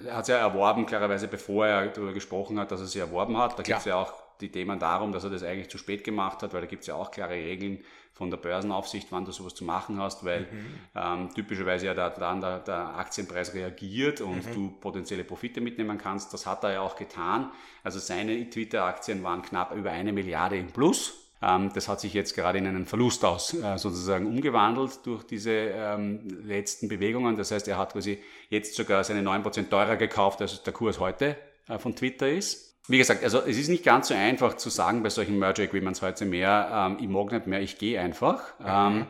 er 0.07 0.17
hat 0.17 0.27
sie 0.27 0.33
ja 0.33 0.39
erworben, 0.39 0.87
klarerweise, 0.87 1.29
bevor 1.29 1.67
er 1.67 1.89
darüber 1.89 2.13
gesprochen 2.13 2.59
hat, 2.59 2.71
dass 2.71 2.81
er 2.81 2.87
sie 2.87 2.99
erworben 2.99 3.37
hat. 3.37 3.59
Da 3.59 3.63
gibt 3.63 3.79
es 3.79 3.85
ja 3.85 3.97
auch 3.97 4.13
die 4.41 4.51
Themen 4.51 4.79
darum, 4.79 5.13
dass 5.13 5.25
er 5.25 5.31
das 5.31 5.43
eigentlich 5.43 5.71
zu 5.71 5.79
spät 5.79 6.05
gemacht 6.05 6.43
hat, 6.43 6.53
weil 6.53 6.63
da 6.63 6.67
gibt 6.67 6.83
es 6.83 6.87
ja 6.87 6.95
auch 6.95 7.11
klare 7.11 7.35
Regeln 7.35 7.85
von 8.13 8.31
der 8.31 8.39
Börsenaufsicht, 8.39 9.09
wann 9.11 9.25
du 9.25 9.33
sowas 9.33 9.55
zu 9.55 9.65
machen 9.65 9.99
hast, 9.99 10.25
weil 10.25 10.43
mhm. 10.43 10.75
ähm, 10.95 11.35
typischerweise 11.35 11.87
ja 11.87 11.95
da, 11.95 12.11
dann 12.11 12.41
der, 12.41 12.59
der, 12.59 12.97
Aktienpreis 12.97 13.55
reagiert 13.55 14.21
und 14.21 14.47
mhm. 14.47 14.55
du 14.55 14.69
potenzielle 14.81 15.25
Profite 15.25 15.61
mitnehmen 15.61 15.97
kannst. 15.97 16.35
Das 16.35 16.47
hat 16.47 16.65
er 16.65 16.73
ja 16.73 16.81
auch 16.81 16.97
getan. 16.97 17.51
Also 17.83 17.99
seine 17.99 18.49
Twitter-Aktien 18.51 19.23
waren 19.23 19.43
knapp 19.43 19.75
über 19.75 19.91
eine 19.91 20.13
Milliarde 20.13 20.59
im 20.59 20.69
Plus. 20.69 21.20
Ähm, 21.43 21.71
das 21.75 21.89
hat 21.89 22.01
sich 22.01 22.13
jetzt 22.13 22.35
gerade 22.35 22.59
in 22.59 22.67
einen 22.67 22.87
Verlust 22.87 23.25
aus 23.25 23.55
äh, 23.55 23.79
sozusagen 23.79 24.27
umgewandelt 24.27 25.01
durch 25.05 25.25
diese 25.25 25.53
ähm, 25.53 26.29
letzten 26.45 26.89
Bewegungen. 26.89 27.37
Das 27.37 27.51
heißt, 27.51 27.67
er 27.69 27.79
hat 27.79 27.93
quasi 27.93 28.19
jetzt 28.51 28.75
sogar 28.75 29.05
seine 29.05 29.23
9% 29.23 29.71
teurer 29.71 29.97
gekauft, 29.97 30.43
als 30.43 30.63
der 30.63 30.73
Kurs 30.73 31.01
heute 31.01 31.37
äh, 31.69 31.79
von 31.79 31.97
Twitter 31.97 32.29
ist. 32.29 32.79
Wie 32.89 32.99
gesagt, 32.99 33.25
also 33.25 33.41
es 33.41 33.57
ist 33.57 33.69
nicht 33.69 33.85
ganz 33.85 34.09
so 34.09 34.15
einfach 34.15 34.57
zu 34.57 34.69
sagen 34.69 35.03
bei 35.03 35.11
solchen 35.11 35.39
Merger 35.39 35.63
Agreements 35.63 36.03
heute 36.03 36.25
mehr, 36.25 36.89
ähm, 36.91 36.99
ich 37.01 37.09
mag 37.09 37.33
nicht 37.33 37.47
mehr, 37.47 37.63
ich 37.63 37.79
gehe 37.79 38.01
einfach. 38.01 38.59
Mhm. 38.59 39.07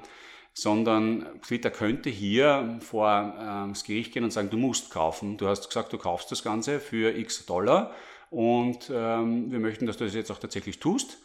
Sondern 0.52 1.26
Twitter 1.42 1.70
könnte 1.70 2.10
hier 2.10 2.78
vor 2.80 3.68
das 3.70 3.84
Gericht 3.84 4.12
gehen 4.12 4.24
und 4.24 4.32
sagen, 4.32 4.50
du 4.50 4.56
musst 4.58 4.90
kaufen. 4.90 5.36
Du 5.36 5.46
hast 5.46 5.68
gesagt, 5.68 5.92
du 5.92 5.96
kaufst 5.96 6.30
das 6.32 6.42
Ganze 6.42 6.80
für 6.80 7.16
x 7.16 7.46
Dollar 7.46 7.92
und 8.30 8.90
wir 8.90 9.60
möchten, 9.60 9.86
dass 9.86 9.96
du 9.96 10.04
das 10.04 10.12
jetzt 10.12 10.32
auch 10.32 10.40
tatsächlich 10.40 10.80
tust. 10.80 11.18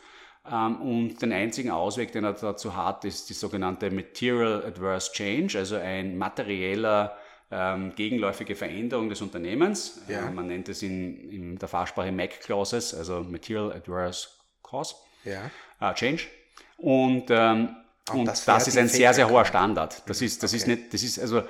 Ähm, 0.52 0.82
und 0.82 1.22
den 1.22 1.34
einzigen 1.34 1.72
Ausweg, 1.72 2.12
den 2.12 2.24
er 2.24 2.34
dazu 2.34 2.76
hat, 2.76 3.06
ist 3.06 3.30
die 3.30 3.34
sogenannte 3.34 3.90
Material 3.90 4.64
Adverse 4.66 5.12
Change, 5.12 5.58
also 5.58 5.76
ein 5.76 6.18
materieller 6.18 7.18
ähm, 7.52 7.94
gegenläufige 7.96 8.56
Veränderung 8.56 9.10
des 9.10 9.22
Unternehmens. 9.22 10.02
Ja. 10.08 10.28
Äh, 10.28 10.32
man 10.32 10.48
nennt 10.48 10.70
es 10.70 10.84
in, 10.84 11.30
in 11.30 11.58
der 11.58 11.68
Fachsprache 11.68 12.12
MAC 12.12 12.42
Clauses, 12.42 12.94
also 12.94 13.22
Material 13.22 13.72
Adverse 13.72 14.28
Cause 14.64 14.96
ja. 15.24 15.50
äh, 15.80 15.94
Change. 15.94 16.24
Und, 16.78 17.26
ähm, 17.30 17.76
und 18.12 18.26
das, 18.26 18.46
das 18.46 18.68
ist 18.68 18.78
ein 18.78 18.88
sehr, 18.88 19.14
sehr 19.14 19.30
hoher 19.30 19.46
Standard. 19.46 20.04
Das 20.08 20.22
ist, 20.22 20.44
das 20.44 20.52
okay. 20.52 20.58
ist 20.58 20.68
nicht, 20.68 20.94
das 20.94 21.04
ist 21.04 21.20
also, 21.20 21.40
äh, 21.40 21.44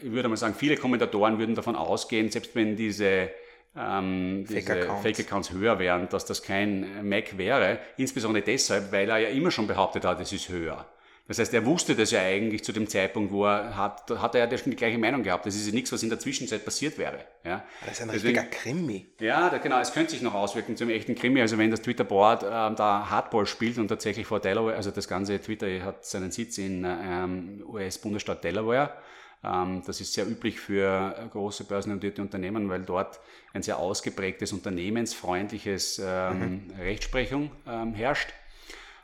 ich 0.00 0.10
würde 0.10 0.28
mal 0.28 0.36
sagen, 0.36 0.54
viele 0.54 0.76
Kommentatoren 0.76 1.38
würden 1.38 1.54
davon 1.54 1.76
ausgehen, 1.76 2.30
selbst 2.30 2.54
wenn 2.54 2.76
diese 2.76 3.30
ähm, 3.76 4.44
Fake-Accounts 4.46 5.48
Fake 5.48 5.56
höher 5.58 5.78
wären, 5.78 6.08
dass 6.08 6.24
das 6.24 6.42
kein 6.42 7.08
Mac 7.08 7.38
wäre. 7.38 7.78
Insbesondere 7.96 8.42
deshalb, 8.42 8.92
weil 8.92 9.08
er 9.08 9.18
ja 9.18 9.28
immer 9.28 9.50
schon 9.50 9.66
behauptet 9.66 10.04
hat, 10.04 10.20
es 10.20 10.32
ist 10.32 10.48
höher. 10.48 10.86
Das 11.28 11.38
heißt, 11.38 11.52
er 11.52 11.66
wusste 11.66 11.94
das 11.94 12.10
ja 12.10 12.22
eigentlich 12.22 12.64
zu 12.64 12.72
dem 12.72 12.88
Zeitpunkt, 12.88 13.30
wo 13.30 13.44
er 13.44 13.76
hat, 13.76 14.10
hat 14.10 14.34
er 14.34 14.50
ja 14.50 14.58
schon 14.58 14.70
die 14.70 14.76
gleiche 14.76 14.96
Meinung 14.96 15.22
gehabt. 15.22 15.44
Das 15.44 15.54
ist 15.54 15.66
ja 15.66 15.74
nichts, 15.74 15.92
was 15.92 16.02
in 16.02 16.08
der 16.08 16.18
Zwischenzeit 16.18 16.64
passiert 16.64 16.96
wäre. 16.96 17.18
Ja. 17.44 17.64
Das 17.84 17.92
ist 17.92 18.00
ein 18.00 18.08
Deswegen, 18.10 18.38
richtiger 18.38 18.58
Krimi. 18.58 19.06
Ja, 19.20 19.50
da, 19.50 19.58
genau, 19.58 19.78
es 19.78 19.92
könnte 19.92 20.12
sich 20.12 20.22
noch 20.22 20.32
auswirken 20.32 20.78
zum 20.78 20.88
echten 20.88 21.14
Krimi. 21.14 21.42
Also 21.42 21.58
wenn 21.58 21.70
das 21.70 21.82
Twitter-Board 21.82 22.44
äh, 22.44 22.46
da 22.46 23.10
Hardball 23.10 23.44
spielt 23.44 23.76
und 23.76 23.88
tatsächlich 23.88 24.26
vor 24.26 24.40
Delaware, 24.40 24.74
also 24.74 24.90
das 24.90 25.06
ganze 25.06 25.38
Twitter 25.38 25.66
hat 25.84 26.06
seinen 26.06 26.30
Sitz 26.30 26.56
in 26.56 26.86
ähm, 26.86 27.62
US-Bundesstaat 27.68 28.42
Delaware. 28.42 28.94
Ähm, 29.44 29.82
das 29.86 30.00
ist 30.00 30.12
sehr 30.12 30.26
üblich 30.26 30.58
für 30.58 31.14
große 31.30 31.64
börsennotierte 31.64 32.22
Unternehmen, 32.22 32.68
weil 32.68 32.82
dort 32.82 33.20
ein 33.52 33.62
sehr 33.62 33.78
ausgeprägtes 33.78 34.52
unternehmensfreundliches 34.52 36.02
ähm, 36.04 36.40
mhm. 36.40 36.74
Rechtsprechung 36.78 37.50
ähm, 37.66 37.94
herrscht. 37.94 38.32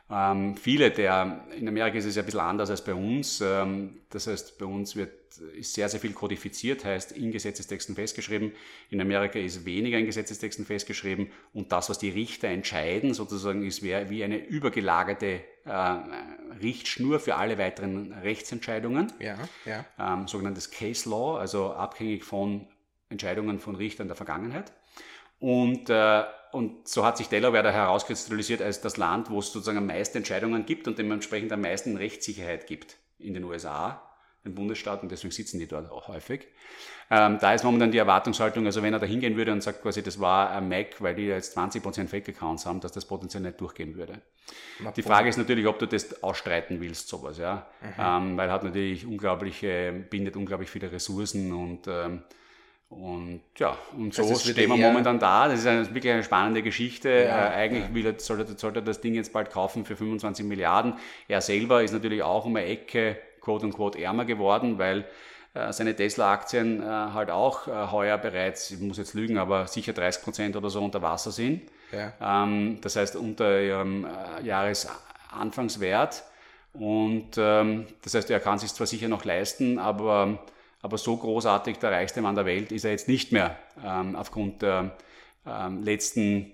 Ähm, 0.09 0.55
viele 0.55 0.91
der, 0.91 1.45
in 1.57 1.67
Amerika 1.67 1.97
ist 1.97 2.05
es 2.05 2.15
ja 2.15 2.21
ein 2.21 2.25
bisschen 2.25 2.39
anders 2.39 2.69
als 2.69 2.83
bei 2.83 2.93
uns. 2.93 3.41
Ähm, 3.41 4.01
das 4.11 4.27
heißt, 4.27 4.59
bei 4.59 4.65
uns 4.65 4.95
wird, 4.95 5.11
ist 5.57 5.73
sehr, 5.73 5.89
sehr 5.89 5.99
viel 5.99 6.13
kodifiziert, 6.13 6.85
heißt 6.85 7.13
in 7.13 7.31
Gesetzestexten 7.31 7.95
festgeschrieben. 7.95 8.51
In 8.91 9.01
Amerika 9.01 9.39
ist 9.39 9.65
weniger 9.65 9.97
in 9.97 10.05
Gesetzestexten 10.05 10.65
festgeschrieben. 10.65 11.31
Und 11.53 11.71
das, 11.71 11.89
was 11.89 11.97
die 11.97 12.09
Richter 12.09 12.49
entscheiden, 12.49 13.15
sozusagen, 13.15 13.65
ist 13.65 13.81
wie 13.81 14.23
eine 14.23 14.37
übergelagerte 14.37 15.41
äh, 15.65 15.71
Richtschnur 16.61 17.19
für 17.19 17.35
alle 17.35 17.57
weiteren 17.57 18.13
Rechtsentscheidungen. 18.13 19.11
Ja, 19.19 19.37
ja. 19.65 19.85
Ähm, 19.97 20.27
sogenanntes 20.27 20.69
Case 20.69 21.09
Law, 21.09 21.37
also 21.39 21.73
abhängig 21.73 22.23
von 22.23 22.67
Entscheidungen 23.09 23.59
von 23.59 23.75
Richtern 23.75 24.07
der 24.07 24.15
Vergangenheit. 24.15 24.71
Und, 25.39 25.89
äh, 25.89 26.23
und 26.55 26.87
so 26.87 27.05
hat 27.05 27.17
sich 27.17 27.27
Delaware 27.27 27.63
da 27.63 27.71
herauskristallisiert 27.71 28.61
als 28.61 28.79
das 28.79 28.95
Land, 28.95 29.29
wo 29.29 29.39
es 29.39 29.51
sozusagen 29.51 29.77
am 29.77 29.87
meisten 29.87 30.19
Entscheidungen 30.19 30.65
gibt 30.65 30.87
und 30.87 30.97
dementsprechend 30.97 31.51
am 31.51 31.61
meisten 31.61 31.97
Rechtssicherheit 31.97 32.65
gibt 32.65 32.95
in 33.19 33.33
den 33.33 33.43
USA, 33.43 34.01
den 34.45 34.55
Bundesstaaten, 34.55 35.09
deswegen 35.09 35.33
sitzen 35.33 35.59
die 35.59 35.67
dort 35.67 35.91
auch 35.91 36.07
häufig. 36.07 36.47
Ähm, 37.11 37.39
da 37.41 37.53
ist 37.53 37.65
momentan 37.65 37.91
die 37.91 37.97
Erwartungshaltung, 37.97 38.65
also 38.65 38.81
wenn 38.81 38.93
er 38.93 38.99
da 38.99 39.05
hingehen 39.05 39.35
würde 39.35 39.51
und 39.51 39.61
sagt 39.61 39.81
quasi, 39.81 40.01
das 40.01 40.19
war 40.19 40.49
ein 40.51 40.69
Mac, 40.69 41.01
weil 41.01 41.13
die 41.15 41.23
jetzt 41.23 41.57
20% 41.57 42.07
Fake-Accounts 42.07 42.65
haben, 42.65 42.79
dass 42.79 42.93
das 42.93 43.05
potenziell 43.05 43.43
nicht 43.43 43.59
durchgehen 43.59 43.95
würde. 43.95 44.21
Na, 44.79 44.91
die 44.91 45.03
Frage 45.03 45.27
ist 45.27 45.37
natürlich, 45.37 45.67
ob 45.67 45.77
du 45.77 45.87
das 45.87 46.23
ausstreiten 46.23 46.79
willst, 46.79 47.09
sowas, 47.09 47.37
ja. 47.37 47.67
Mhm. 47.81 47.87
Ähm, 47.99 48.37
weil 48.37 48.49
hat 48.49 48.63
natürlich 48.63 49.05
unglaubliche, 49.05 49.91
bindet 50.09 50.37
unglaublich 50.37 50.69
viele 50.69 50.89
Ressourcen 50.89 51.51
und 51.51 51.87
ähm, 51.87 52.23
und 52.89 53.41
ja, 53.57 53.77
und 53.97 54.13
so 54.13 54.21
also 54.21 54.35
stehen 54.35 54.69
wir 54.69 54.77
momentan 54.77 55.19
da. 55.19 55.47
Das 55.47 55.59
ist 55.59 55.67
eine, 55.67 55.93
wirklich 55.93 56.13
eine 56.13 56.23
spannende 56.23 56.61
Geschichte. 56.61 57.09
Ja, 57.09 57.47
äh, 57.47 57.55
eigentlich 57.55 57.85
ja. 57.89 57.93
will 57.93 58.19
sollte, 58.19 58.57
sollte 58.57 58.79
er 58.79 58.83
das 58.83 59.01
Ding 59.01 59.15
jetzt 59.15 59.33
bald 59.33 59.49
kaufen 59.49 59.85
für 59.85 59.95
25 59.95 60.45
Milliarden. 60.45 60.93
Er 61.27 61.41
selber 61.41 61.83
ist 61.83 61.93
natürlich 61.93 62.21
auch 62.21 62.45
um 62.45 62.55
eine 62.55 62.65
Ecke 62.65 63.17
quote 63.41 63.65
unquote 63.65 64.01
ärmer 64.01 64.25
geworden, 64.25 64.77
weil 64.77 65.05
äh, 65.53 65.71
seine 65.71 65.95
Tesla-Aktien 65.95 66.81
äh, 66.81 66.85
halt 66.85 67.31
auch 67.31 67.67
äh, 67.67 67.91
heuer 67.91 68.17
bereits, 68.17 68.71
ich 68.71 68.79
muss 68.79 68.97
jetzt 68.97 69.13
lügen, 69.13 69.37
aber 69.37 69.67
sicher 69.67 69.93
30 69.93 70.23
Prozent 70.23 70.55
oder 70.55 70.69
so 70.69 70.83
unter 70.83 71.01
Wasser 71.01 71.31
sind. 71.31 71.63
Ja. 71.91 72.13
Ähm, 72.21 72.79
das 72.81 72.95
heißt 72.95 73.15
unter 73.15 73.61
ihrem 73.61 74.05
äh, 74.05 74.45
Jahresanfangswert. 74.45 76.23
Und 76.73 77.37
ähm, 77.37 77.87
das 78.03 78.13
heißt, 78.13 78.29
er 78.29 78.39
kann 78.41 78.59
sich 78.59 78.73
zwar 78.73 78.85
sicher 78.85 79.07
noch 79.07 79.23
leisten, 79.23 79.79
aber 79.79 80.39
aber 80.85 80.99
so 80.99 81.17
großartig 81.17 81.79
der 81.79 81.91
reichste 81.91 82.21
Mann 82.21 82.35
der 82.35 82.45
Welt 82.45 82.71
ist 82.71 82.85
er 82.85 82.91
jetzt 82.91 83.07
nicht 83.07 83.31
mehr 83.31 83.57
ähm, 83.83 84.15
aufgrund 84.15 84.61
der 84.61 84.95
ähm, 85.43 85.81
letzten 85.81 86.51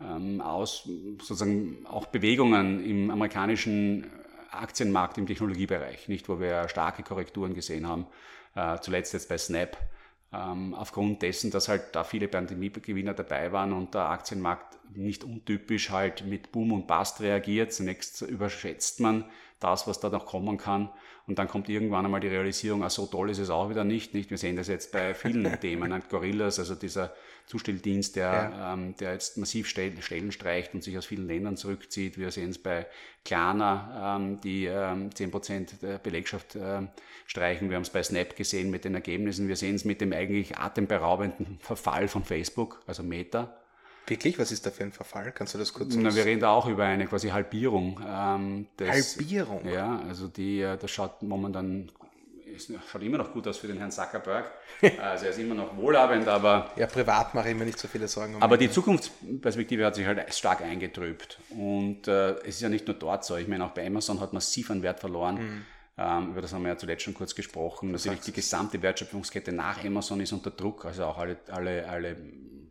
ähm, 0.00 0.40
aus, 0.40 0.88
sozusagen 1.20 1.84
auch 1.84 2.06
Bewegungen 2.06 2.84
im 2.84 3.10
amerikanischen 3.10 4.06
Aktienmarkt 4.52 5.18
im 5.18 5.26
Technologiebereich, 5.26 6.06
nicht 6.06 6.28
wo 6.28 6.38
wir 6.38 6.68
starke 6.68 7.02
Korrekturen 7.02 7.54
gesehen 7.54 7.88
haben, 7.88 8.06
äh, 8.54 8.78
zuletzt 8.78 9.14
jetzt 9.14 9.28
bei 9.28 9.36
Snap, 9.36 9.76
ähm, 10.32 10.72
aufgrund 10.72 11.22
dessen, 11.22 11.50
dass 11.50 11.66
halt 11.66 11.86
da 11.90 12.04
viele 12.04 12.28
Pandemiegewinner 12.28 13.14
dabei 13.14 13.50
waren 13.50 13.72
und 13.72 13.94
der 13.94 14.10
Aktienmarkt 14.10 14.78
nicht 14.94 15.24
untypisch 15.24 15.90
halt 15.90 16.24
mit 16.24 16.52
Boom 16.52 16.70
und 16.70 16.86
Bust 16.86 17.20
reagiert. 17.20 17.72
Zunächst 17.72 18.22
überschätzt 18.22 19.00
man 19.00 19.24
das, 19.60 19.86
was 19.86 20.00
da 20.00 20.10
noch 20.10 20.26
kommen 20.26 20.58
kann. 20.58 20.90
Und 21.26 21.38
dann 21.38 21.48
kommt 21.48 21.68
irgendwann 21.68 22.04
einmal 22.04 22.20
die 22.20 22.28
Realisierung, 22.28 22.84
ah, 22.84 22.90
so 22.90 23.06
toll 23.06 23.30
ist 23.30 23.38
es 23.38 23.50
auch 23.50 23.68
wieder 23.68 23.84
nicht. 23.84 24.14
nicht? 24.14 24.30
Wir 24.30 24.38
sehen 24.38 24.56
das 24.56 24.68
jetzt 24.68 24.92
bei 24.92 25.12
vielen 25.12 25.44
Themen. 25.60 26.02
Gorillas, 26.08 26.58
also 26.58 26.74
dieser 26.74 27.12
Zustelldienst, 27.46 28.16
der, 28.16 28.32
ja. 28.32 28.74
ähm, 28.74 28.94
der 28.96 29.12
jetzt 29.12 29.36
massiv 29.38 29.66
Stellen, 29.66 30.00
Stellen 30.02 30.30
streicht 30.30 30.74
und 30.74 30.84
sich 30.84 30.96
aus 30.96 31.06
vielen 31.06 31.26
Ländern 31.26 31.56
zurückzieht. 31.56 32.18
Wir 32.18 32.30
sehen 32.30 32.50
es 32.50 32.58
bei 32.58 32.86
Klarna, 33.24 34.16
ähm, 34.16 34.40
die 34.40 34.66
ähm, 34.66 35.10
10% 35.10 35.80
der 35.80 35.98
Belegschaft 35.98 36.56
ähm, 36.56 36.88
streichen. 37.26 37.70
Wir 37.70 37.76
haben 37.76 37.82
es 37.82 37.90
bei 37.90 38.02
Snap 38.02 38.36
gesehen 38.36 38.70
mit 38.70 38.84
den 38.84 38.94
Ergebnissen. 38.94 39.48
Wir 39.48 39.56
sehen 39.56 39.74
es 39.74 39.84
mit 39.84 40.00
dem 40.00 40.12
eigentlich 40.12 40.58
atemberaubenden 40.58 41.58
Verfall 41.60 42.06
von 42.08 42.24
Facebook, 42.24 42.82
also 42.86 43.02
Meta. 43.02 43.56
Wirklich? 44.06 44.38
Was 44.38 44.52
ist 44.52 44.64
da 44.64 44.70
für 44.70 44.84
ein 44.84 44.92
Verfall? 44.92 45.32
Kannst 45.32 45.54
du 45.54 45.58
das 45.58 45.72
kurz? 45.72 45.94
Na, 45.96 46.14
wir 46.14 46.24
reden 46.24 46.40
da 46.40 46.50
auch 46.50 46.66
über 46.68 46.84
eine 46.84 47.06
quasi 47.06 47.28
Halbierung. 47.28 48.00
Ähm, 48.06 48.66
des, 48.78 49.16
Halbierung? 49.18 49.68
Ja, 49.68 50.00
also 50.08 50.28
die, 50.28 50.60
äh, 50.60 50.76
das 50.76 50.90
schaut 50.90 51.22
momentan, 51.22 51.90
ist, 52.44 52.72
schaut 52.90 53.02
immer 53.02 53.18
noch 53.18 53.32
gut 53.32 53.48
aus 53.48 53.58
für 53.58 53.66
den 53.66 53.78
Herrn 53.78 53.90
Zuckerberg. 53.90 54.52
also 55.02 55.24
er 55.24 55.30
ist 55.30 55.38
immer 55.38 55.56
noch 55.56 55.76
wohlhabend, 55.76 56.28
aber... 56.28 56.70
Ja, 56.76 56.86
privat 56.86 57.34
mache 57.34 57.50
ich 57.50 57.56
mir 57.56 57.64
nicht 57.64 57.78
so 57.78 57.88
viele 57.88 58.06
Sorgen. 58.06 58.36
Um 58.36 58.42
aber 58.42 58.56
die 58.56 58.70
Zukunftsperspektive 58.70 59.84
hat 59.84 59.96
sich 59.96 60.06
halt 60.06 60.32
stark 60.32 60.62
eingetrübt. 60.62 61.38
Und 61.50 62.06
äh, 62.06 62.32
es 62.40 62.56
ist 62.56 62.60
ja 62.60 62.68
nicht 62.68 62.86
nur 62.86 62.96
dort 62.96 63.24
so. 63.24 63.36
Ich 63.36 63.48
meine, 63.48 63.64
auch 63.64 63.72
bei 63.72 63.84
Amazon 63.86 64.20
hat 64.20 64.32
massiv 64.32 64.70
an 64.70 64.82
Wert 64.82 65.00
verloren. 65.00 65.34
Mhm. 65.34 65.64
Ähm, 65.98 66.30
über 66.30 66.42
das 66.42 66.52
haben 66.52 66.62
wir 66.62 66.68
ja 66.68 66.78
zuletzt 66.78 67.02
schon 67.02 67.14
kurz 67.14 67.34
gesprochen. 67.34 67.90
Natürlich 67.90 68.20
die 68.20 68.32
gesamte 68.32 68.80
Wertschöpfungskette 68.82 69.50
nach 69.50 69.82
Amazon 69.84 70.20
ist 70.20 70.32
unter 70.32 70.50
Druck, 70.50 70.84
also 70.84 71.06
auch 71.06 71.16
alle, 71.16 71.38
alle, 71.50 71.88
alle 71.88 72.16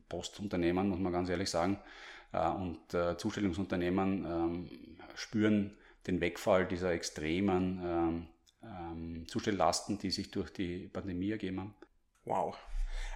Postunternehmen, 0.10 0.90
muss 0.90 1.00
man 1.00 1.12
ganz 1.12 1.30
ehrlich 1.30 1.50
sagen, 1.50 1.80
äh, 2.32 2.50
und 2.50 2.94
äh, 2.94 3.18
Zustellungsunternehmen 3.18 4.26
ähm, 4.26 4.70
spüren 5.16 5.78
den 6.08 6.22
Wegfall 6.22 6.68
dieser 6.68 6.92
extremen 6.92 7.82
ähm, 7.84 8.28
ähm, 8.64 9.28
Zustelllasten, 9.28 9.98
die 9.98 10.12
sich 10.12 10.32
durch 10.32 10.52
die 10.52 10.88
Pandemie 10.88 11.32
ergeben 11.32 11.60
haben. 11.60 11.76
Wow. 12.26 12.58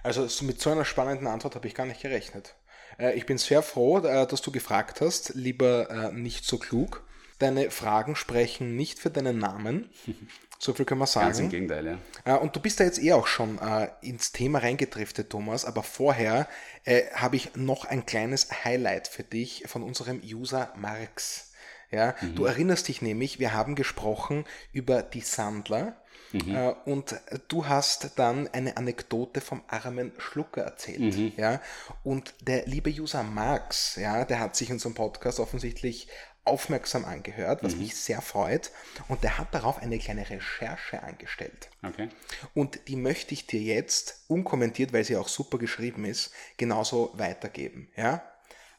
Also 0.02 0.22
mit 0.44 0.60
so 0.60 0.70
einer 0.70 0.84
spannenden 0.84 1.26
Antwort 1.26 1.54
habe 1.54 1.66
ich 1.66 1.74
gar 1.74 1.86
nicht 1.86 2.02
gerechnet. 2.02 2.54
Äh, 2.98 3.16
ich 3.16 3.26
bin 3.26 3.38
sehr 3.38 3.62
froh, 3.62 4.00
dass 4.00 4.42
du 4.42 4.50
gefragt 4.50 5.00
hast, 5.00 5.34
lieber 5.34 6.12
nicht 6.12 6.44
so 6.44 6.58
klug. 6.58 7.06
Deine 7.38 7.70
Fragen 7.70 8.16
sprechen 8.16 8.76
nicht 8.76 8.98
für 8.98 9.10
deinen 9.10 9.38
Namen. 9.38 9.88
So 10.62 10.74
viel 10.74 10.84
können 10.84 11.00
wir 11.00 11.06
sagen. 11.06 11.28
Ganz 11.28 11.38
im 11.38 11.48
Gegenteil, 11.48 11.86
ja. 11.86 12.36
Äh, 12.36 12.38
und 12.38 12.54
du 12.54 12.60
bist 12.60 12.80
da 12.80 12.84
jetzt 12.84 13.02
eh 13.02 13.14
auch 13.14 13.26
schon 13.26 13.58
äh, 13.58 13.88
ins 14.02 14.32
Thema 14.32 14.58
reingedriftet, 14.58 15.30
Thomas, 15.30 15.64
aber 15.64 15.82
vorher 15.82 16.46
äh, 16.84 17.04
habe 17.14 17.36
ich 17.36 17.56
noch 17.56 17.86
ein 17.86 18.04
kleines 18.04 18.48
Highlight 18.62 19.08
für 19.08 19.24
dich 19.24 19.64
von 19.66 19.82
unserem 19.82 20.20
User 20.22 20.70
Marx. 20.76 21.52
Ja, 21.90 22.14
mhm. 22.20 22.34
Du 22.34 22.44
erinnerst 22.44 22.88
dich 22.88 23.00
nämlich, 23.00 23.40
wir 23.40 23.54
haben 23.54 23.74
gesprochen 23.74 24.44
über 24.72 25.02
die 25.02 25.22
Sandler. 25.22 25.96
Mhm. 26.32 26.54
Äh, 26.54 26.74
und 26.84 27.16
du 27.48 27.66
hast 27.66 28.12
dann 28.16 28.46
eine 28.48 28.76
Anekdote 28.76 29.40
vom 29.40 29.62
armen 29.66 30.12
Schlucker 30.18 30.62
erzählt. 30.62 31.16
Mhm. 31.16 31.32
Ja? 31.36 31.60
Und 32.04 32.34
der 32.42 32.66
liebe 32.66 32.90
User 32.90 33.22
Marx, 33.22 33.96
ja, 33.96 34.24
der 34.24 34.40
hat 34.40 34.56
sich 34.56 34.70
unseren 34.70 34.94
Podcast 34.94 35.40
offensichtlich 35.40 36.08
aufmerksam 36.44 37.04
angehört, 37.04 37.62
was 37.62 37.74
mhm. 37.74 37.82
mich 37.82 37.96
sehr 37.96 38.20
freut. 38.20 38.70
Und 39.08 39.22
der 39.22 39.38
hat 39.38 39.54
darauf 39.54 39.78
eine 39.78 39.98
kleine 39.98 40.28
Recherche 40.28 41.02
angestellt. 41.02 41.70
Okay. 41.82 42.08
Und 42.54 42.88
die 42.88 42.96
möchte 42.96 43.34
ich 43.34 43.46
dir 43.46 43.60
jetzt 43.60 44.24
unkommentiert, 44.28 44.92
weil 44.92 45.04
sie 45.04 45.16
auch 45.16 45.28
super 45.28 45.58
geschrieben 45.58 46.04
ist, 46.04 46.32
genauso 46.56 47.10
weitergeben. 47.14 47.88
Ja? 47.96 48.22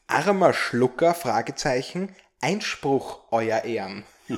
Armer 0.06 0.52
Schlucker, 0.52 1.14
Fragezeichen, 1.14 2.14
Einspruch, 2.40 3.20
euer 3.30 3.64
Ehren. 3.64 4.04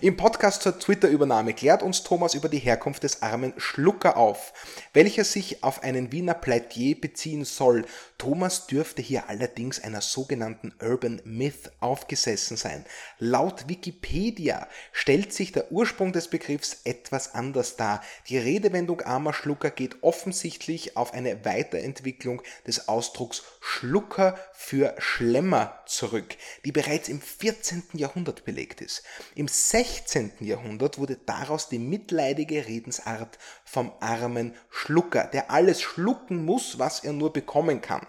Im 0.00 0.16
Podcast 0.16 0.62
zur 0.62 0.78
Twitter-Übernahme 0.78 1.54
klärt 1.54 1.82
uns 1.82 2.02
Thomas 2.02 2.34
über 2.34 2.48
die 2.48 2.58
Herkunft 2.58 3.02
des 3.02 3.22
armen 3.22 3.52
Schlucker 3.56 4.16
auf, 4.16 4.52
welcher 4.92 5.24
sich 5.24 5.62
auf 5.62 5.82
einen 5.82 6.12
Wiener 6.12 6.34
Plätier 6.34 7.00
beziehen 7.00 7.44
soll. 7.44 7.84
Thomas 8.18 8.66
dürfte 8.66 9.02
hier 9.02 9.28
allerdings 9.28 9.82
einer 9.84 10.00
sogenannten 10.00 10.72
Urban 10.80 11.20
Myth 11.24 11.70
aufgesessen 11.80 12.56
sein. 12.56 12.86
Laut 13.18 13.68
Wikipedia 13.68 14.68
stellt 14.90 15.34
sich 15.34 15.52
der 15.52 15.70
Ursprung 15.70 16.12
des 16.12 16.28
Begriffs 16.28 16.80
etwas 16.84 17.34
anders 17.34 17.76
dar. 17.76 18.02
Die 18.28 18.38
Redewendung 18.38 19.02
armer 19.02 19.34
Schlucker 19.34 19.70
geht 19.70 20.02
offensichtlich 20.02 20.96
auf 20.96 21.12
eine 21.12 21.44
Weiterentwicklung 21.44 22.40
des 22.66 22.88
Ausdrucks 22.88 23.42
Schlucker 23.60 24.38
für 24.54 24.94
Schlemmer 24.98 25.82
zurück, 25.84 26.36
die 26.64 26.72
bereits 26.72 27.08
im 27.08 27.20
14. 27.20 27.82
Jahrhundert 27.92 28.44
belegt 28.44 28.80
ist. 28.80 29.02
Im 29.34 29.48
16. 29.48 30.32
Jahrhundert 30.40 30.98
wurde 30.98 31.18
daraus 31.26 31.68
die 31.68 31.78
mitleidige 31.78 32.66
Redensart 32.66 33.38
vom 33.64 33.92
armen 34.00 34.54
Schlucker, 34.70 35.24
der 35.24 35.50
alles 35.50 35.82
schlucken 35.82 36.44
muss, 36.44 36.78
was 36.78 37.00
er 37.00 37.12
nur 37.12 37.32
bekommen 37.32 37.82
kann. 37.82 38.05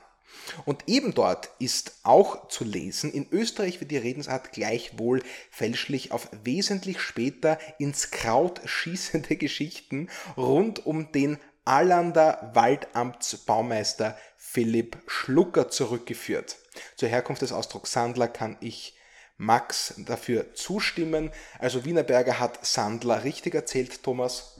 Und 0.65 0.83
eben 0.87 1.13
dort 1.13 1.49
ist 1.59 1.99
auch 2.03 2.47
zu 2.47 2.63
lesen, 2.63 3.11
in 3.11 3.27
Österreich 3.31 3.79
wird 3.79 3.91
die 3.91 3.97
Redensart 3.97 4.51
gleichwohl 4.51 5.21
fälschlich 5.51 6.11
auf 6.11 6.29
wesentlich 6.43 6.99
später 6.99 7.57
ins 7.79 8.11
Kraut 8.11 8.61
schießende 8.65 9.35
Geschichten 9.37 10.09
rund 10.35 10.85
um 10.85 11.11
den 11.11 11.37
Allander 11.65 12.51
Waldamtsbaumeister 12.53 14.17
Philipp 14.37 14.97
Schlucker 15.07 15.69
zurückgeführt. 15.69 16.57
Zur 16.95 17.09
Herkunft 17.09 17.41
des 17.41 17.51
Ausdrucks 17.51 17.91
Sandler 17.91 18.29
kann 18.29 18.57
ich 18.61 18.95
Max 19.37 19.93
dafür 19.97 20.53
zustimmen. 20.53 21.31
Also 21.59 21.83
Wienerberger 21.83 22.39
hat 22.39 22.65
Sandler 22.65 23.23
richtig 23.23 23.53
erzählt, 23.53 24.01
Thomas 24.01 24.57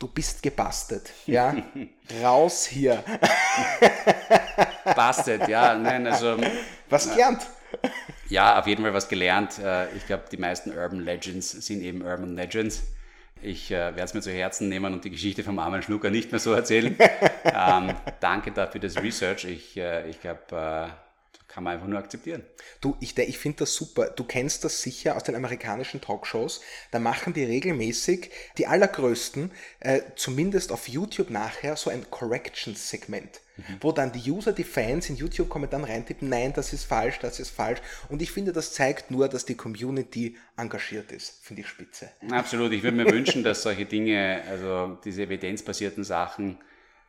du 0.00 0.08
bist 0.08 0.42
gebastelt. 0.42 1.12
Ja, 1.26 1.54
raus 2.22 2.66
hier. 2.66 3.04
Bastet, 4.84 5.48
ja, 5.48 5.74
nein, 5.74 6.06
also. 6.06 6.36
Was 6.88 7.10
gelernt? 7.10 7.46
Ja, 8.28 8.58
auf 8.58 8.66
jeden 8.66 8.82
Fall 8.82 8.94
was 8.94 9.08
gelernt. 9.08 9.58
Äh, 9.58 9.90
ich 9.96 10.06
glaube, 10.06 10.24
die 10.30 10.36
meisten 10.36 10.76
Urban 10.76 11.00
Legends 11.00 11.50
sind 11.50 11.82
eben 11.82 12.02
Urban 12.02 12.34
Legends. 12.34 12.82
Ich 13.42 13.70
äh, 13.70 13.76
werde 13.76 14.02
es 14.02 14.14
mir 14.14 14.20
zu 14.20 14.32
Herzen 14.32 14.68
nehmen 14.68 14.92
und 14.92 15.04
die 15.04 15.10
Geschichte 15.10 15.42
vom 15.42 15.58
armen 15.58 15.82
Schnucker 15.82 16.10
nicht 16.10 16.30
mehr 16.30 16.40
so 16.40 16.52
erzählen. 16.52 16.96
ähm, 17.44 17.94
danke 18.20 18.52
dafür 18.52 18.80
das 18.80 18.96
Research. 18.96 19.44
Ich, 19.44 19.76
äh, 19.76 20.08
ich 20.08 20.20
glaube, 20.20 20.40
äh, 20.52 20.88
kann 21.48 21.64
man 21.64 21.74
einfach 21.74 21.88
nur 21.88 21.98
akzeptieren. 21.98 22.44
Du, 22.80 22.96
ich, 23.00 23.18
ich 23.18 23.38
finde 23.38 23.58
das 23.58 23.74
super. 23.74 24.10
Du 24.10 24.24
kennst 24.24 24.62
das 24.64 24.82
sicher 24.82 25.16
aus 25.16 25.24
den 25.24 25.34
amerikanischen 25.34 26.00
Talkshows. 26.00 26.60
Da 26.92 27.00
machen 27.00 27.32
die 27.32 27.44
regelmäßig, 27.44 28.30
die 28.58 28.66
allergrößten, 28.66 29.50
äh, 29.80 30.02
zumindest 30.16 30.70
auf 30.70 30.88
YouTube 30.88 31.30
nachher, 31.30 31.76
so 31.76 31.90
ein 31.90 32.08
Corrections-Segment. 32.10 33.40
Mhm. 33.68 33.76
Wo 33.80 33.92
dann 33.92 34.12
die 34.12 34.30
User, 34.30 34.52
die 34.52 34.64
Fans 34.64 35.08
in 35.08 35.16
YouTube-Kommentaren 35.16 35.84
reintippen, 35.84 36.28
nein, 36.28 36.52
das 36.52 36.72
ist 36.72 36.84
falsch, 36.84 37.18
das 37.20 37.40
ist 37.40 37.50
falsch. 37.50 37.80
Und 38.08 38.22
ich 38.22 38.30
finde, 38.30 38.52
das 38.52 38.72
zeigt 38.72 39.10
nur, 39.10 39.28
dass 39.28 39.44
die 39.44 39.54
Community 39.54 40.36
engagiert 40.56 41.12
ist. 41.12 41.44
Finde 41.44 41.62
ich 41.62 41.68
spitze. 41.68 42.10
Absolut. 42.30 42.72
Ich 42.72 42.82
würde 42.82 42.96
mir 42.96 43.10
wünschen, 43.10 43.44
dass 43.44 43.62
solche 43.62 43.86
Dinge, 43.86 44.42
also 44.48 44.98
diese 45.04 45.22
evidenzbasierten 45.22 46.04
Sachen, 46.04 46.58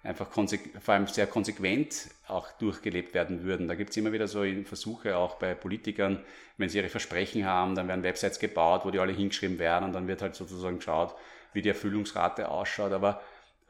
einfach 0.03 0.27
vor 0.31 0.93
allem 0.93 1.08
sehr 1.08 1.27
konsequent 1.27 2.08
auch 2.27 2.51
durchgelebt 2.53 3.13
werden 3.13 3.43
würden. 3.43 3.67
Da 3.67 3.75
gibt 3.75 3.91
es 3.91 3.98
immer 3.98 4.12
wieder 4.12 4.27
so 4.27 4.43
Versuche 4.65 5.15
auch 5.15 5.36
bei 5.36 5.53
Politikern, 5.53 6.24
wenn 6.58 6.70
sie 6.70 6.79
ihre 6.79 6.89
Versprechen 6.89 7.46
haben, 7.46 7.75
dann 7.75 7.88
werden 7.88 8.03
Websites 8.03 8.39
gebaut, 8.39 8.81
wo 8.84 8.91
die 8.91 9.00
alle 9.00 9.13
hingeschrieben 9.13 9.60
werden 9.60 9.86
und 9.86 9.93
dann 9.93 10.08
wird 10.08 10.22
halt 10.22 10.36
sozusagen 10.36 10.77
geschaut, 10.77 11.15
wie 11.53 11.62
die 11.62 11.70
Erfüllungsrate 11.70 12.50
ausschaut. 12.50 12.93
Aber 12.93 13.22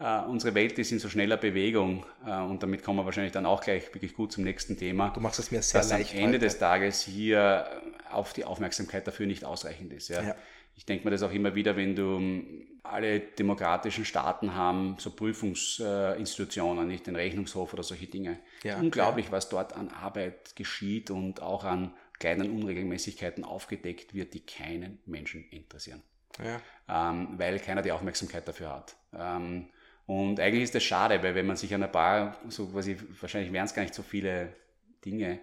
äh, 0.02 0.22
unsere 0.28 0.56
Welt 0.56 0.80
ist 0.80 0.92
in 0.92 1.00
so 1.00 1.10
schneller 1.10 1.38
Bewegung 1.38 2.06
äh, 2.26 2.40
und 2.42 2.64
damit 2.64 2.84
kommen 2.84 3.00
wir 3.00 3.06
wahrscheinlich 3.06 3.32
dann 3.34 3.46
auch 3.46 3.62
gleich 3.62 3.94
wirklich 3.94 4.14
gut 4.14 4.32
zum 4.32 4.44
nächsten 4.44 4.78
Thema. 4.78 5.10
Du 5.10 5.20
machst 5.20 5.40
es 5.40 5.52
mir 5.52 5.62
sehr 5.62 5.82
dass 5.82 5.92
leicht. 5.92 6.14
Am 6.14 6.20
Ende 6.20 6.38
heute. 6.38 6.46
des 6.46 6.58
Tages 6.58 7.02
hier 7.02 7.70
auf 8.12 8.34
die 8.34 8.46
Aufmerksamkeit 8.46 9.06
dafür 9.08 9.28
nicht 9.28 9.46
ausreichend 9.46 9.94
ist. 9.94 10.10
Ja. 10.10 10.22
ja. 10.24 10.36
Ich 10.76 10.86
denke 10.86 11.06
mir 11.06 11.12
das 11.12 11.22
auch 11.22 11.32
immer 11.32 11.54
wieder, 11.54 11.76
wenn 11.76 11.96
du 11.96 12.18
ähm, 12.18 12.68
alle 12.84 13.20
demokratischen 13.20 14.06
Staaten 14.06 14.56
haben 14.56 14.96
so 14.98 15.12
Prüfungsinstitutionen, 15.12 16.88
nicht 16.88 17.06
den 17.06 17.16
Rechnungshof 17.16 17.74
oder 17.74 17.84
solche 17.84 18.08
Dinge. 18.08 18.40
Ja, 18.64 18.80
Unglaublich, 18.80 19.28
ja. 19.28 19.32
was 19.32 19.50
dort 19.50 19.74
an 19.74 19.90
Arbeit 19.90 20.56
geschieht 20.56 21.12
und 21.12 21.42
auch 21.42 21.64
an 21.64 21.94
kleinen 22.20 22.52
Unregelmäßigkeiten 22.52 23.44
aufgedeckt 23.44 24.14
wird, 24.14 24.34
die 24.34 24.42
keinen 24.42 25.00
Menschen 25.06 25.44
interessieren. 25.52 26.02
Ja. 26.44 26.62
Ähm, 27.12 27.30
weil 27.38 27.60
keiner 27.60 27.82
die 27.82 27.92
Aufmerksamkeit 27.92 28.48
dafür 28.48 28.76
hat. 28.76 28.96
Ähm, 29.14 29.68
und 30.06 30.40
eigentlich 30.40 30.64
ist 30.64 30.76
das 30.76 30.84
schade, 30.84 31.22
weil 31.24 31.36
wenn 31.36 31.48
man 31.48 31.56
sich 31.56 31.74
an 31.74 31.84
ein 31.84 31.92
paar, 31.92 32.38
so 32.50 32.68
quasi, 32.68 32.98
wahrscheinlich 33.20 33.54
wären 33.54 33.66
es 33.66 33.74
gar 33.74 33.84
nicht 33.84 33.94
so 33.94 34.04
viele 34.04 34.54
Dinge, 35.06 35.40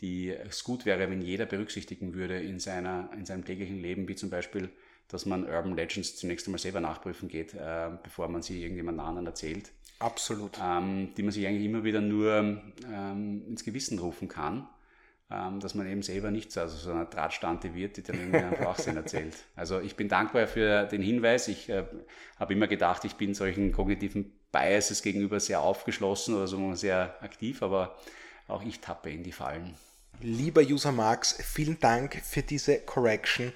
die 0.00 0.30
es 0.30 0.64
gut 0.64 0.86
wäre, 0.86 1.10
wenn 1.10 1.22
jeder 1.22 1.46
berücksichtigen 1.46 2.14
würde 2.14 2.40
in, 2.40 2.58
seiner, 2.58 3.10
in 3.16 3.26
seinem 3.26 3.44
täglichen 3.44 3.80
Leben, 3.80 4.08
wie 4.08 4.14
zum 4.14 4.30
Beispiel, 4.30 4.70
dass 5.08 5.26
man 5.26 5.44
Urban 5.44 5.76
Legends 5.76 6.16
zunächst 6.16 6.46
einmal 6.46 6.58
selber 6.58 6.80
nachprüfen 6.80 7.28
geht, 7.28 7.54
äh, 7.54 7.90
bevor 8.02 8.28
man 8.28 8.42
sie 8.42 8.62
irgendjemand 8.62 8.98
anderen 9.00 9.26
erzählt. 9.26 9.70
Absolut. 9.98 10.58
Ähm, 10.62 11.12
die 11.16 11.22
man 11.22 11.32
sich 11.32 11.46
eigentlich 11.46 11.66
immer 11.66 11.84
wieder 11.84 12.00
nur 12.00 12.62
ähm, 12.90 13.42
ins 13.46 13.64
Gewissen 13.64 13.98
rufen 13.98 14.28
kann, 14.28 14.66
dass 15.30 15.76
man 15.76 15.86
eben 15.86 16.02
selber 16.02 16.32
nicht 16.32 16.50
so, 16.50 16.60
also 16.60 16.76
so 16.76 16.90
eine 16.90 17.06
Drahtstante 17.06 17.72
wird, 17.72 17.96
die 17.96 18.02
dann 18.02 18.18
irgendwie 18.18 18.38
einen 18.38 18.56
Schwachsinn 18.56 18.96
erzählt. 18.96 19.36
Also 19.54 19.78
ich 19.78 19.94
bin 19.94 20.08
dankbar 20.08 20.48
für 20.48 20.86
den 20.86 21.02
Hinweis. 21.02 21.46
Ich 21.46 21.68
äh, 21.68 21.84
habe 22.38 22.52
immer 22.52 22.66
gedacht, 22.66 23.04
ich 23.04 23.14
bin 23.14 23.32
solchen 23.32 23.70
kognitiven 23.70 24.32
Biases 24.50 25.02
gegenüber 25.02 25.38
sehr 25.38 25.60
aufgeschlossen 25.60 26.34
oder 26.34 26.48
so 26.48 26.74
sehr 26.74 27.14
aktiv, 27.22 27.62
aber 27.62 27.96
auch 28.48 28.64
ich 28.64 28.80
tappe 28.80 29.10
in 29.10 29.22
die 29.22 29.30
Fallen. 29.30 29.74
Lieber 30.20 30.62
User 30.62 30.90
Max, 30.90 31.38
vielen 31.40 31.78
Dank 31.78 32.20
für 32.24 32.42
diese 32.42 32.80
Correction. 32.80 33.52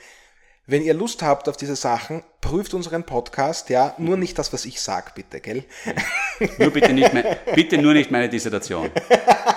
Wenn 0.67 0.83
ihr 0.83 0.95
Lust 0.95 1.23
habt 1.23 1.49
auf 1.49 1.57
diese 1.57 1.77
Sachen, 1.77 2.23
prüft 2.41 2.73
unseren 2.73 3.05
Podcast, 3.05 3.69
ja, 3.69 3.95
nur 3.99 4.17
nicht 4.17 4.39
das, 4.39 4.53
was 4.53 4.65
ich 4.65 4.81
sage, 4.81 5.11
bitte, 5.15 5.41
gell? 5.41 5.65
Nur 6.59 6.71
bitte 6.71 6.93
nicht, 6.93 7.13
mein, 7.13 7.37
bitte 7.55 7.77
nur 7.79 7.93
nicht 7.93 8.11
meine 8.11 8.29
Dissertation. 8.29 8.91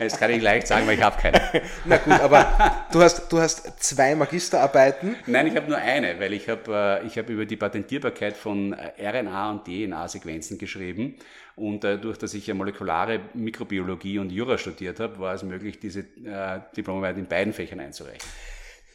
Das 0.00 0.18
kann 0.18 0.30
ich 0.30 0.42
leicht 0.42 0.66
sagen, 0.66 0.86
weil 0.86 0.96
ich 0.96 1.02
habe 1.02 1.20
keine. 1.20 1.40
Na 1.84 1.98
gut, 1.98 2.20
aber 2.20 2.86
du 2.90 3.02
hast, 3.02 3.30
du 3.30 3.38
hast 3.38 3.82
zwei 3.82 4.14
Magisterarbeiten. 4.14 5.14
Nein, 5.26 5.46
ich 5.46 5.56
habe 5.56 5.68
nur 5.68 5.76
eine, 5.76 6.18
weil 6.18 6.32
ich 6.32 6.48
habe 6.48 7.00
äh, 7.02 7.06
ich 7.06 7.18
hab 7.18 7.28
über 7.28 7.44
die 7.44 7.56
Patentierbarkeit 7.56 8.36
von 8.36 8.74
RNA 8.74 9.50
und 9.50 9.64
DNA-Sequenzen 9.66 10.56
geschrieben. 10.56 11.16
Und 11.54 11.84
äh, 11.84 11.98
durch 11.98 12.16
dass 12.16 12.32
ich 12.32 12.46
ja 12.46 12.54
molekulare 12.54 13.20
Mikrobiologie 13.34 14.18
und 14.18 14.32
Jura 14.32 14.56
studiert 14.56 14.98
habe, 15.00 15.18
war 15.18 15.34
es 15.34 15.42
möglich, 15.42 15.78
diese 15.78 16.00
äh, 16.00 16.60
Diplomarbeit 16.74 17.18
in 17.18 17.26
beiden 17.26 17.52
Fächern 17.52 17.80
einzureichen. 17.80 18.26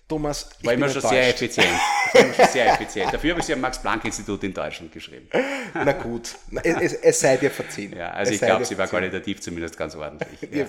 Thomas, 0.07 0.49
ich 0.59 0.65
war 0.65 0.73
immer 0.73 0.87
schon 0.87 1.01
sehr 1.01 1.29
effizient. 1.29 1.67
schon 2.11 2.47
sehr 2.51 2.73
effizient. 2.73 3.11
Dafür 3.11 3.31
habe 3.31 3.39
ich 3.39 3.47
sie 3.47 3.53
am 3.53 3.61
Max-Planck-Institut 3.61 4.43
in 4.43 4.53
Deutschland 4.53 4.91
geschrieben. 4.91 5.27
Na 5.73 5.93
gut, 5.93 6.35
es, 6.63 6.93
es 6.93 7.19
sei 7.19 7.37
dir 7.37 7.49
verziehen. 7.49 7.95
Ja, 7.97 8.11
also 8.11 8.29
es 8.29 8.35
ich 8.35 8.45
glaube, 8.45 8.65
sie 8.65 8.77
war 8.77 8.87
qualitativ 8.87 9.41
zumindest 9.41 9.77
ganz 9.77 9.95
ordentlich. 9.95 10.47
Ja. 10.51 10.67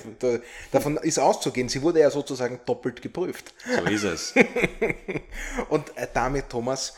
Davon 0.72 0.96
ist 0.96 1.18
auszugehen, 1.18 1.68
sie 1.68 1.83
wurde 1.83 2.01
ja 2.01 2.11
sozusagen 2.11 2.61
doppelt 2.64 3.03
geprüft. 3.03 3.53
So 3.66 3.85
ist 3.85 4.05
es. 4.05 4.35
Und 5.68 5.94
äh, 5.99 6.07
damit, 6.14 6.49
Thomas, 6.49 6.94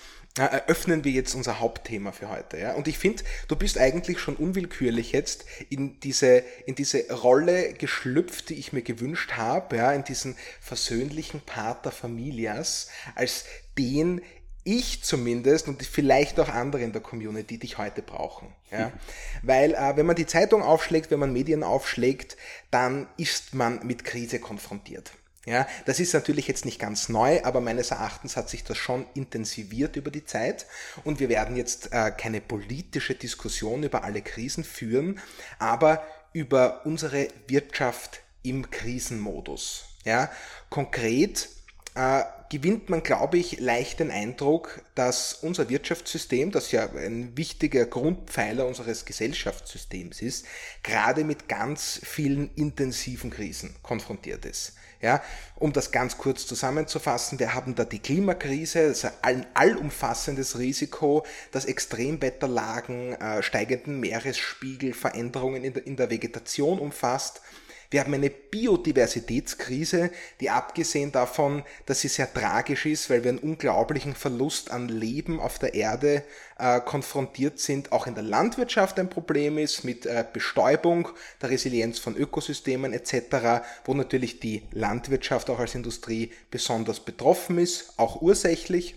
eröffnen 0.46 1.04
wir 1.04 1.12
jetzt 1.12 1.34
unser 1.34 1.60
Hauptthema 1.60 2.12
für 2.12 2.28
heute. 2.28 2.58
Ja? 2.58 2.74
Und 2.74 2.88
ich 2.88 2.98
finde, 2.98 3.22
du 3.48 3.56
bist 3.56 3.78
eigentlich 3.78 4.18
schon 4.18 4.36
unwillkürlich 4.36 5.12
jetzt 5.12 5.44
in 5.68 6.00
diese, 6.00 6.44
in 6.66 6.74
diese 6.74 7.10
Rolle 7.12 7.72
geschlüpft, 7.72 8.48
die 8.50 8.54
ich 8.54 8.72
mir 8.72 8.82
gewünscht 8.82 9.32
habe, 9.32 9.76
ja? 9.76 9.92
in 9.92 10.04
diesen 10.04 10.36
versöhnlichen 10.60 11.40
Pater 11.40 11.90
Familias, 11.90 12.88
als 13.14 13.44
den 13.76 14.20
ich 14.64 15.02
zumindest 15.02 15.66
und 15.66 15.82
vielleicht 15.82 16.38
auch 16.38 16.48
andere 16.48 16.82
in 16.82 16.92
der 16.92 17.00
Community 17.00 17.58
dich 17.58 17.78
heute 17.78 18.02
brauchen. 18.02 18.54
Ja? 18.70 18.92
Weil 19.42 19.72
äh, 19.72 19.96
wenn 19.96 20.04
man 20.04 20.16
die 20.16 20.26
Zeitung 20.26 20.62
aufschlägt, 20.62 21.10
wenn 21.10 21.20
man 21.20 21.32
Medien 21.32 21.62
aufschlägt, 21.62 22.36
dann 22.70 23.08
ist 23.16 23.54
man 23.54 23.86
mit 23.86 24.04
Krise 24.04 24.40
konfrontiert. 24.40 25.12
Ja, 25.48 25.66
das 25.86 25.98
ist 25.98 26.12
natürlich 26.12 26.46
jetzt 26.46 26.66
nicht 26.66 26.78
ganz 26.78 27.08
neu, 27.08 27.42
aber 27.42 27.62
meines 27.62 27.90
Erachtens 27.90 28.36
hat 28.36 28.50
sich 28.50 28.64
das 28.64 28.76
schon 28.76 29.06
intensiviert 29.14 29.96
über 29.96 30.10
die 30.10 30.26
Zeit 30.26 30.66
und 31.04 31.20
wir 31.20 31.30
werden 31.30 31.56
jetzt 31.56 31.90
äh, 31.90 32.10
keine 32.10 32.42
politische 32.42 33.14
Diskussion 33.14 33.82
über 33.82 34.04
alle 34.04 34.20
Krisen 34.20 34.62
führen, 34.62 35.18
aber 35.58 36.04
über 36.34 36.84
unsere 36.84 37.28
Wirtschaft 37.46 38.20
im 38.42 38.70
Krisenmodus. 38.70 39.84
Ja, 40.04 40.30
konkret 40.68 41.48
äh, 41.94 42.24
gewinnt 42.50 42.90
man, 42.90 43.02
glaube 43.02 43.38
ich, 43.38 43.58
leicht 43.58 44.00
den 44.00 44.10
Eindruck, 44.10 44.82
dass 44.94 45.32
unser 45.32 45.70
Wirtschaftssystem, 45.70 46.50
das 46.50 46.72
ja 46.72 46.90
ein 46.90 47.38
wichtiger 47.38 47.86
Grundpfeiler 47.86 48.66
unseres 48.66 49.06
Gesellschaftssystems 49.06 50.20
ist, 50.20 50.44
gerade 50.82 51.24
mit 51.24 51.48
ganz 51.48 52.02
vielen 52.04 52.54
intensiven 52.54 53.30
Krisen 53.30 53.74
konfrontiert 53.82 54.44
ist. 54.44 54.74
Ja, 55.00 55.22
um 55.54 55.72
das 55.72 55.92
ganz 55.92 56.18
kurz 56.18 56.44
zusammenzufassen, 56.46 57.38
wir 57.38 57.54
haben 57.54 57.76
da 57.76 57.84
die 57.84 58.00
Klimakrise, 58.00 58.80
ist 58.80 59.06
ein 59.22 59.46
allumfassendes 59.54 60.58
Risiko, 60.58 61.24
das 61.52 61.66
Extremwetterlagen, 61.66 63.12
äh, 63.12 63.42
steigenden 63.44 64.00
Meeresspiegel, 64.00 64.92
Veränderungen 64.94 65.62
in 65.62 65.74
der, 65.74 65.86
in 65.86 65.96
der 65.96 66.10
Vegetation 66.10 66.80
umfasst. 66.80 67.42
Wir 67.90 68.00
haben 68.00 68.12
eine 68.12 68.28
Biodiversitätskrise, 68.28 70.10
die 70.40 70.50
abgesehen 70.50 71.10
davon, 71.10 71.62
dass 71.86 72.02
sie 72.02 72.08
sehr 72.08 72.30
tragisch 72.30 72.84
ist, 72.84 73.08
weil 73.08 73.24
wir 73.24 73.30
einen 73.30 73.38
unglaublichen 73.38 74.14
Verlust 74.14 74.70
an 74.70 74.88
Leben 74.88 75.40
auf 75.40 75.58
der 75.58 75.72
Erde 75.72 76.22
äh, 76.58 76.80
konfrontiert 76.80 77.58
sind, 77.60 77.92
auch 77.92 78.06
in 78.06 78.14
der 78.14 78.24
Landwirtschaft 78.24 78.98
ein 78.98 79.08
Problem 79.08 79.56
ist 79.56 79.84
mit 79.84 80.04
äh, 80.04 80.22
Bestäubung, 80.30 81.08
der 81.40 81.48
Resilienz 81.48 81.98
von 81.98 82.14
Ökosystemen 82.14 82.92
etc., 82.92 83.64
wo 83.86 83.94
natürlich 83.94 84.38
die 84.38 84.64
Landwirtschaft 84.72 85.48
auch 85.48 85.58
als 85.58 85.74
Industrie 85.74 86.32
besonders 86.50 87.00
betroffen 87.00 87.56
ist, 87.56 87.94
auch 87.96 88.20
ursächlich. 88.20 88.96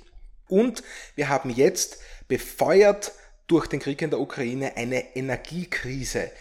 Und 0.49 0.84
wir 1.15 1.30
haben 1.30 1.49
jetzt 1.49 1.99
befeuert 2.27 3.13
durch 3.47 3.67
den 3.67 3.80
Krieg 3.80 4.01
in 4.01 4.10
der 4.10 4.19
Ukraine 4.19 4.75
eine 4.75 5.15
Energiekrise 5.15 6.32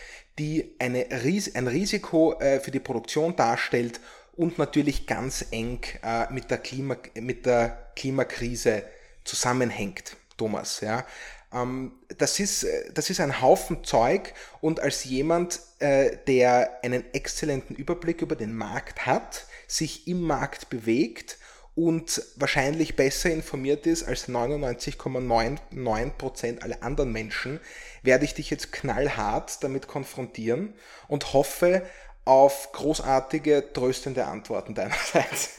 die 0.40 0.74
eine, 0.78 1.06
ein 1.10 1.66
Risiko 1.68 2.32
äh, 2.40 2.60
für 2.60 2.70
die 2.70 2.80
Produktion 2.80 3.36
darstellt 3.36 4.00
und 4.32 4.58
natürlich 4.58 5.06
ganz 5.06 5.44
eng 5.50 5.80
äh, 6.02 6.32
mit, 6.32 6.50
der 6.50 6.58
Klima, 6.58 6.96
mit 7.14 7.44
der 7.44 7.90
Klimakrise 7.94 8.82
zusammenhängt, 9.22 10.16
Thomas. 10.38 10.80
Ja. 10.80 11.04
Ähm, 11.52 11.92
das, 12.16 12.40
ist, 12.40 12.66
das 12.94 13.10
ist 13.10 13.20
ein 13.20 13.42
Haufen 13.42 13.84
Zeug 13.84 14.32
und 14.62 14.80
als 14.80 15.04
jemand, 15.04 15.60
äh, 15.78 16.16
der 16.26 16.82
einen 16.82 17.04
exzellenten 17.12 17.76
Überblick 17.76 18.22
über 18.22 18.34
den 18.34 18.56
Markt 18.56 19.04
hat, 19.04 19.44
sich 19.66 20.08
im 20.08 20.22
Markt 20.22 20.70
bewegt 20.70 21.36
und 21.80 22.22
wahrscheinlich 22.36 22.94
besser 22.94 23.30
informiert 23.30 23.86
ist 23.86 24.02
als 24.02 24.28
99,99% 24.28 26.60
aller 26.60 26.82
anderen 26.82 27.10
Menschen, 27.10 27.58
werde 28.02 28.26
ich 28.26 28.34
dich 28.34 28.50
jetzt 28.50 28.70
knallhart 28.70 29.64
damit 29.64 29.88
konfrontieren 29.88 30.74
und 31.08 31.32
hoffe 31.32 31.86
auf 32.26 32.72
großartige, 32.72 33.72
tröstende 33.72 34.26
Antworten 34.26 34.74
deinerseits. 34.74 35.52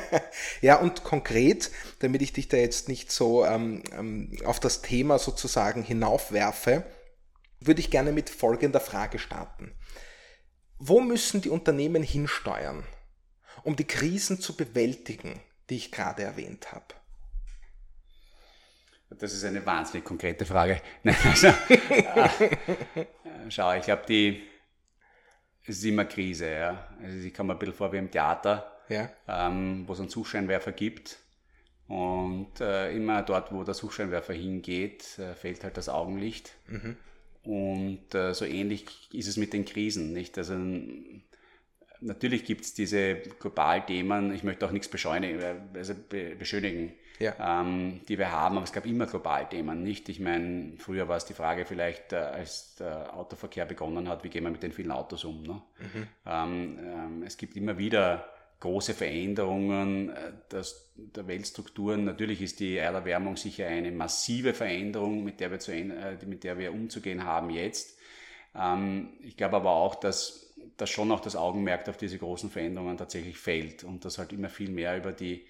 ja, 0.62 0.76
und 0.76 1.04
konkret, 1.04 1.70
damit 1.98 2.22
ich 2.22 2.32
dich 2.32 2.48
da 2.48 2.56
jetzt 2.56 2.88
nicht 2.88 3.12
so 3.12 3.44
ähm, 3.44 3.82
ähm, 3.92 4.38
auf 4.46 4.60
das 4.60 4.80
Thema 4.80 5.18
sozusagen 5.18 5.82
hinaufwerfe, 5.82 6.84
würde 7.60 7.80
ich 7.80 7.90
gerne 7.90 8.12
mit 8.12 8.30
folgender 8.30 8.80
Frage 8.80 9.18
starten. 9.18 9.74
Wo 10.78 11.02
müssen 11.02 11.42
die 11.42 11.50
Unternehmen 11.50 12.02
hinsteuern, 12.02 12.86
um 13.64 13.76
die 13.76 13.84
Krisen 13.84 14.40
zu 14.40 14.56
bewältigen, 14.56 15.42
die 15.70 15.76
ich 15.76 15.92
gerade 15.92 16.22
erwähnt 16.22 16.72
habe? 16.72 16.86
Das 19.10 19.32
ist 19.32 19.44
eine 19.44 19.64
wahnsinnig 19.64 20.04
konkrete 20.04 20.44
Frage. 20.44 20.82
Nein, 21.02 21.16
also, 21.24 21.46
äh, 21.46 22.28
schau, 23.48 23.72
ich 23.74 23.84
glaube, 23.84 24.02
die 24.06 24.42
es 25.68 25.78
ist 25.78 25.84
immer 25.84 26.06
Krise. 26.06 26.50
Ja. 26.50 26.88
Also 27.02 27.18
ich 27.18 27.34
komme 27.34 27.48
mir 27.48 27.54
ein 27.54 27.58
bisschen 27.58 27.74
vor 27.74 27.92
wie 27.92 27.98
im 27.98 28.10
Theater, 28.10 28.72
ja. 28.88 29.10
ähm, 29.28 29.84
wo 29.86 29.92
es 29.92 30.00
einen 30.00 30.08
Suchscheinwerfer 30.08 30.72
gibt. 30.72 31.18
Und 31.88 32.60
äh, 32.60 32.94
immer 32.94 33.22
dort, 33.22 33.52
wo 33.52 33.64
der 33.64 33.74
Suchscheinwerfer 33.74 34.34
hingeht, 34.34 35.18
äh, 35.18 35.34
fehlt 35.34 35.64
halt 35.64 35.76
das 35.76 35.88
Augenlicht. 35.88 36.52
Mhm. 36.66 36.96
Und 37.42 38.14
äh, 38.14 38.34
so 38.34 38.44
ähnlich 38.44 38.86
ist 39.12 39.28
es 39.28 39.36
mit 39.36 39.52
den 39.52 39.64
Krisen. 39.64 40.12
Nicht? 40.12 40.36
Also 40.36 40.54
natürlich 42.00 42.44
gibt 42.44 42.64
es 42.64 42.74
diese 42.74 43.16
Globalthemen, 43.16 44.32
ich 44.34 44.44
möchte 44.44 44.66
auch 44.66 44.70
nichts 44.70 44.88
beschleunigen, 44.88 45.40
also 45.74 45.94
beschönigen, 46.38 46.92
ja. 47.18 47.60
ähm, 47.60 48.00
die 48.08 48.18
wir 48.18 48.30
haben, 48.30 48.56
aber 48.56 48.64
es 48.64 48.72
gab 48.72 48.86
immer 48.86 49.06
Globalthemen, 49.06 49.82
nicht? 49.82 50.08
Ich 50.08 50.20
meine, 50.20 50.74
früher 50.78 51.08
war 51.08 51.16
es 51.16 51.24
die 51.24 51.34
Frage 51.34 51.64
vielleicht, 51.64 52.12
äh, 52.12 52.16
als 52.16 52.76
der 52.76 53.16
Autoverkehr 53.16 53.66
begonnen 53.66 54.08
hat, 54.08 54.24
wie 54.24 54.28
gehen 54.28 54.44
wir 54.44 54.50
mit 54.50 54.62
den 54.62 54.72
vielen 54.72 54.90
Autos 54.90 55.24
um? 55.24 55.42
Ne? 55.42 55.62
Mhm. 55.78 56.06
Ähm, 56.26 56.78
ähm, 56.80 57.22
es 57.24 57.36
gibt 57.36 57.56
immer 57.56 57.78
wieder 57.78 58.24
große 58.60 58.94
Veränderungen 58.94 60.10
äh, 60.10 60.32
das, 60.48 60.92
der 60.96 61.26
Weltstrukturen. 61.26 62.04
Natürlich 62.04 62.42
ist 62.42 62.60
die 62.60 62.76
Erderwärmung 62.76 63.36
sicher 63.36 63.66
eine 63.66 63.92
massive 63.92 64.54
Veränderung, 64.54 65.24
mit 65.24 65.40
der 65.40 65.50
wir, 65.50 65.58
zu, 65.58 65.72
äh, 65.72 66.16
mit 66.26 66.44
der 66.44 66.58
wir 66.58 66.72
umzugehen 66.72 67.24
haben 67.24 67.50
jetzt. 67.50 67.97
Ähm, 68.54 69.10
ich 69.20 69.36
glaube 69.36 69.56
aber 69.56 69.72
auch, 69.72 69.94
dass 69.94 70.48
dass 70.78 70.90
schon 70.90 71.10
auch 71.12 71.20
das 71.20 71.36
Augenmerk 71.36 71.88
auf 71.88 71.96
diese 71.96 72.18
großen 72.18 72.50
Veränderungen 72.50 72.96
tatsächlich 72.96 73.36
fällt 73.36 73.84
und 73.84 74.04
dass 74.04 74.18
halt 74.18 74.32
immer 74.32 74.48
viel 74.48 74.70
mehr 74.70 74.96
über 74.96 75.12
die 75.12 75.44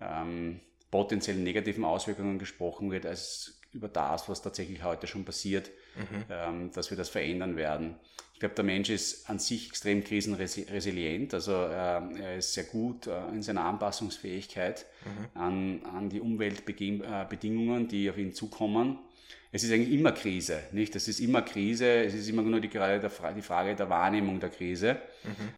ähm, 0.00 0.60
potenziellen 0.90 1.42
negativen 1.44 1.84
Auswirkungen 1.84 2.38
gesprochen 2.38 2.90
wird, 2.90 3.06
als 3.06 3.60
über 3.72 3.88
das, 3.88 4.28
was 4.28 4.42
tatsächlich 4.42 4.82
heute 4.82 5.06
schon 5.06 5.24
passiert, 5.24 5.70
mhm. 5.96 6.24
ähm, 6.28 6.72
dass 6.72 6.90
wir 6.90 6.96
das 6.96 7.08
verändern 7.08 7.56
werden. 7.56 7.94
Ich 8.34 8.40
glaube, 8.40 8.56
der 8.56 8.64
Mensch 8.64 8.90
ist 8.90 9.30
an 9.30 9.38
sich 9.38 9.68
extrem 9.68 10.02
krisenresilient, 10.02 11.32
also 11.32 11.52
äh, 11.52 12.20
er 12.20 12.36
ist 12.38 12.52
sehr 12.52 12.64
gut 12.64 13.06
äh, 13.06 13.28
in 13.28 13.40
seiner 13.40 13.64
Anpassungsfähigkeit 13.64 14.84
mhm. 15.04 15.40
an, 15.40 15.82
an 15.86 16.10
die 16.10 16.20
Umweltbedingungen, 16.20 17.84
äh, 17.84 17.88
die 17.88 18.10
auf 18.10 18.18
ihn 18.18 18.34
zukommen 18.34 18.98
es 19.52 19.62
ist 19.62 19.70
eigentlich 19.70 19.92
immer 19.92 20.12
Krise, 20.12 20.60
nicht? 20.72 20.96
Es 20.96 21.08
ist 21.08 21.20
immer 21.20 21.42
Krise, 21.42 22.04
es 22.04 22.14
ist 22.14 22.28
immer 22.28 22.42
nur 22.42 22.60
die, 22.60 22.68
gerade 22.68 22.98
der, 22.98 23.32
die 23.32 23.42
Frage 23.42 23.76
der 23.76 23.90
Wahrnehmung 23.90 24.40
der 24.40 24.48
Krise. 24.48 24.96
Mhm. 25.24 25.50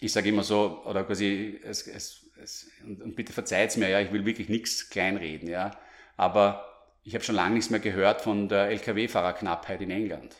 Ich 0.00 0.12
sage 0.12 0.30
immer 0.30 0.42
so, 0.42 0.82
oder 0.86 1.04
quasi, 1.04 1.60
es, 1.62 1.86
es, 1.86 2.26
es, 2.42 2.70
und, 2.84 3.02
und 3.02 3.14
bitte 3.14 3.34
verzeiht 3.34 3.76
mir, 3.76 3.90
ja, 3.90 4.00
ich 4.00 4.12
will 4.12 4.24
wirklich 4.24 4.48
nichts 4.48 4.88
kleinreden, 4.88 5.48
ja, 5.48 5.72
aber 6.16 6.66
ich 7.02 7.14
habe 7.14 7.22
schon 7.22 7.34
lange 7.34 7.54
nichts 7.54 7.68
mehr 7.68 7.80
gehört 7.80 8.22
von 8.22 8.48
der 8.48 8.68
Lkw-Fahrerknappheit 8.70 9.82
in 9.82 9.90
England. 9.90 10.34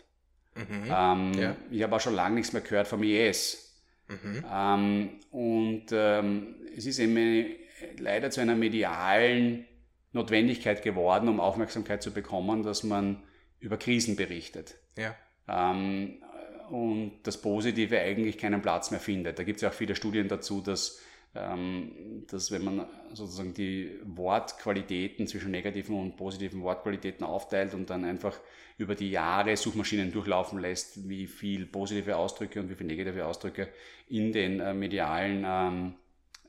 Mhm. 0.55 0.85
Ähm, 0.91 1.33
ja. 1.35 1.57
Ich 1.71 1.83
habe 1.83 1.97
auch 1.97 2.01
schon 2.01 2.15
lange 2.15 2.37
nichts 2.37 2.55
mehr 2.55 2.63
gehört 2.63 2.89
vom 2.89 3.03
IS. 3.03 3.83
Mhm. 4.09 4.45
Ähm, 4.51 5.11
und 5.31 5.87
ähm, 5.93 6.57
es 6.75 6.87
ist 6.87 6.99
eben 6.99 7.55
leider 7.99 8.31
zu 8.31 8.41
einer 8.41 8.55
medialen 8.55 9.67
Notwendigkeit 10.15 10.83
geworden, 10.83 11.29
um 11.29 11.41
Aufmerksamkeit 11.41 12.03
zu 12.03 12.13
bekommen, 12.13 12.63
dass 12.63 12.83
man 12.83 13.23
über 13.61 13.77
Krisen 13.77 14.17
berichtet. 14.17 14.77
Ja. 14.97 15.15
Ähm, 15.49 16.23
und 16.71 17.19
das 17.25 17.41
Positive 17.41 17.99
eigentlich 18.01 18.39
keinen 18.39 18.63
Platz 18.63 18.91
mehr 18.91 19.01
findet. 19.01 19.39
Da 19.39 19.45
gibt 19.45 19.57
es 19.57 19.63
ja 19.63 19.69
auch 19.69 19.75
viele 19.75 19.95
Studien 19.95 20.29
dazu, 20.29 20.61
dass, 20.61 21.01
ähm, 21.35 22.25
dass 22.31 22.51
wenn 22.53 22.65
man 22.65 22.87
sozusagen 23.13 23.53
die 23.53 23.99
Wortqualitäten 24.05 25.27
zwischen 25.27 25.51
negativen 25.51 25.99
und 25.99 26.17
positiven 26.17 26.63
Wortqualitäten 26.63 27.25
aufteilt 27.25 27.75
und 27.75 27.91
dann 27.91 28.05
einfach 28.05 28.39
über 28.79 28.95
die 28.95 29.11
Jahre 29.11 29.57
Suchmaschinen 29.57 30.11
durchlaufen 30.11 30.59
lässt, 30.59 31.09
wie 31.09 31.27
viel 31.27 31.67
positive 31.67 32.17
Ausdrücke 32.17 32.61
und 32.61 32.71
wie 32.71 32.75
viel 32.75 32.87
negative 32.87 33.27
Ausdrücke 33.27 33.69
in 34.09 34.33
den 34.33 34.61
äh, 34.61 34.75
medialen 34.75 35.45
ähm, 35.47 35.95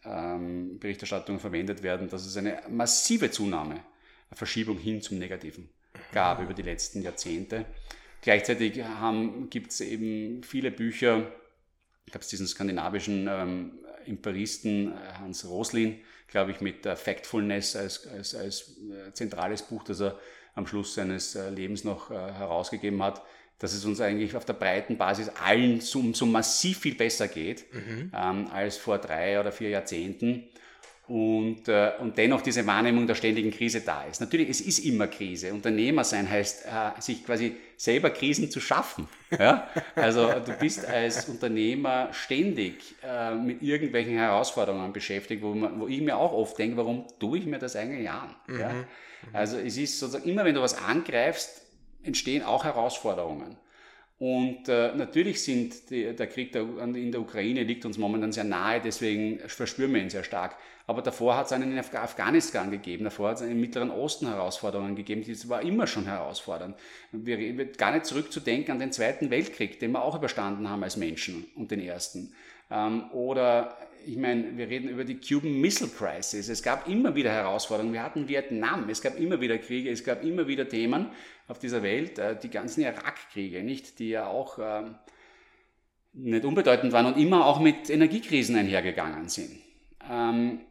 ähm, 0.06 0.80
Berichterstattungen 0.80 1.40
verwendet 1.40 1.84
werden, 1.84 2.10
dass 2.10 2.26
es 2.26 2.38
eine 2.38 2.62
massive 2.70 3.32
Zunahme, 3.32 3.76
eine 3.76 4.38
Verschiebung 4.38 4.78
hin 4.78 5.02
zum 5.02 5.20
Negativen 5.20 5.70
gab 6.12 6.42
über 6.42 6.54
die 6.54 6.62
letzten 6.62 7.02
Jahrzehnte. 7.02 7.66
Gleichzeitig 8.22 8.82
gibt 9.50 9.72
es 9.72 9.82
eben 9.82 10.44
viele 10.44 10.72
Bücher, 10.72 11.32
gab 12.12 12.22
es 12.22 12.28
diesen 12.28 12.48
skandinavischen 12.48 13.28
ähm, 13.30 13.80
Imperisten 14.06 14.92
äh, 14.92 15.14
Hans 15.20 15.48
Roslin, 15.48 16.00
glaube 16.28 16.52
ich, 16.52 16.62
mit 16.62 16.86
äh, 16.86 16.96
Factfulness 16.96 17.76
als, 17.76 18.08
als, 18.08 18.36
als 18.36 18.78
äh, 18.80 19.14
zentrales 19.14 19.64
Buch, 19.64 19.84
das 19.84 20.02
er 20.02 20.20
am 20.56 20.66
Schluss 20.66 20.96
seines 20.96 21.38
Lebens 21.54 21.84
noch 21.84 22.10
herausgegeben 22.10 23.04
hat 23.04 23.22
dass 23.60 23.74
es 23.74 23.86
uns 23.86 24.02
eigentlich 24.02 24.36
auf 24.36 24.46
der 24.46 24.54
breiten 24.54 24.98
Basis 24.98 25.30
allen 25.44 25.80
so, 25.80 26.14
so 26.14 26.26
massiv 26.26 26.80
viel 26.80 26.96
besser 26.96 27.28
geht 27.28 27.66
mhm. 27.74 28.12
ähm, 28.14 28.48
als 28.52 28.78
vor 28.78 28.98
drei 28.98 29.40
oder 29.40 29.52
vier 29.52 29.70
Jahrzehnten. 29.70 30.44
Und, 31.08 31.68
äh, 31.68 31.92
und 32.00 32.18
dennoch 32.18 32.42
diese 32.42 32.66
Wahrnehmung 32.66 33.06
der 33.06 33.14
ständigen 33.14 33.52
Krise 33.52 33.82
da 33.82 34.06
ist. 34.06 34.22
Natürlich, 34.22 34.50
es 34.50 34.60
ist 34.60 34.80
immer 34.80 35.06
Krise. 35.06 35.54
Unternehmer 35.54 36.04
sein 36.04 36.28
heißt, 36.28 36.66
äh, 36.66 37.00
sich 37.00 37.24
quasi 37.24 37.58
selber 37.78 38.10
Krisen 38.10 38.50
zu 38.50 38.60
schaffen. 38.60 39.08
Ja? 39.38 39.70
Also 39.96 40.32
du 40.32 40.54
bist 40.54 40.84
als 40.84 41.30
Unternehmer 41.30 42.10
ständig 42.12 42.96
äh, 43.04 43.36
mit 43.36 43.62
irgendwelchen 43.62 44.14
Herausforderungen 44.14 44.94
beschäftigt, 44.94 45.44
wo, 45.44 45.54
man, 45.54 45.80
wo 45.80 45.88
ich 45.88 46.02
mir 46.02 46.18
auch 46.18 46.34
oft 46.34 46.58
denke, 46.58 46.78
warum 46.78 47.06
tue 47.20 47.38
ich 47.38 47.46
mir 47.46 47.60
das 47.60 47.76
eigentlich 47.76 48.10
an? 48.10 48.36
Mhm. 48.48 48.60
Ja? 48.60 48.72
Also 49.32 49.58
es 49.58 49.78
ist 49.78 50.00
sozusagen, 50.00 50.28
immer 50.28 50.44
wenn 50.44 50.56
du 50.56 50.62
was 50.62 50.76
angreifst, 50.76 51.65
entstehen 52.06 52.44
auch 52.44 52.64
Herausforderungen. 52.64 53.58
Und 54.18 54.70
äh, 54.70 54.96
natürlich 54.96 55.44
sind 55.44 55.90
die, 55.90 56.16
der 56.16 56.28
Krieg 56.28 56.54
der, 56.54 56.62
in 56.62 57.12
der 57.12 57.20
Ukraine 57.20 57.64
liegt 57.64 57.86
uns 57.86 57.98
momentan 57.98 58.32
sehr 58.32 58.46
nahe, 58.46 58.80
deswegen 58.80 59.40
verspüren 59.40 59.94
wir 59.94 60.02
ihn 60.02 60.10
sehr 60.10 60.24
stark. 60.24 60.56
Aber 60.88 61.02
davor 61.02 61.36
hat 61.36 61.48
es 61.48 61.52
einen 61.52 61.74
in 61.74 61.80
Afghanistan 61.80 62.72
gegeben, 62.72 63.04
davor 63.04 63.30
hat 63.30 63.38
es 63.38 63.42
einen 63.42 63.54
im 63.54 63.62
Mittleren 63.62 63.92
Osten 63.92 64.28
Herausforderungen 64.28 64.96
gegeben, 64.96 65.24
das 65.28 65.50
war 65.50 65.62
immer 65.64 65.86
schon 65.86 66.06
herausfordernd. 66.06 66.78
Wir, 67.12 67.58
wird 67.58 67.78
gar 67.78 67.92
nicht 67.92 68.06
zurückzudenken 68.06 68.72
an 68.72 68.80
den 68.80 68.94
Zweiten 68.94 69.32
Weltkrieg, 69.32 69.80
den 69.80 69.92
wir 69.92 70.04
auch 70.04 70.16
überstanden 70.16 70.70
haben 70.70 70.84
als 70.84 70.96
Menschen 70.96 71.46
und 71.56 71.72
den 71.72 71.82
ersten. 71.82 72.34
Ähm, 72.72 73.12
oder 73.12 73.78
ich 74.06 74.18
meine, 74.18 74.58
wir 74.58 74.70
reden 74.70 74.90
über 74.90 75.04
die 75.04 75.20
Cuban 75.20 75.60
Missile 75.60 75.90
Crisis. 75.90 76.50
Es 76.50 76.62
gab 76.62 76.88
immer 76.88 77.16
wieder 77.16 77.32
Herausforderungen. 77.32 77.94
Wir 77.94 78.04
hatten 78.04 78.28
Vietnam, 78.28 78.90
es 78.90 79.02
gab 79.02 79.20
immer 79.20 79.42
wieder 79.42 79.58
Kriege, 79.58 79.90
es 79.90 80.04
gab 80.04 80.24
immer 80.24 80.48
wieder 80.48 80.68
Themen 80.70 81.08
auf 81.48 81.60
dieser 81.60 81.84
Welt. 81.84 82.20
Äh, 82.20 82.38
die 82.40 82.50
ganzen 82.50 82.82
Irakkriege, 82.82 83.64
nicht, 83.64 84.00
die 84.00 84.10
ja 84.10 84.28
auch 84.28 84.60
ähm, 84.62 84.96
nicht 86.14 86.46
unbedeutend 86.46 86.94
waren 86.94 87.08
und 87.08 87.18
immer 87.18 87.46
auch 87.46 87.60
mit 87.60 87.90
Energiekrisen 87.90 88.56
einhergegangen 88.56 89.28
sind. 89.28 89.60
Ähm, 90.10 90.62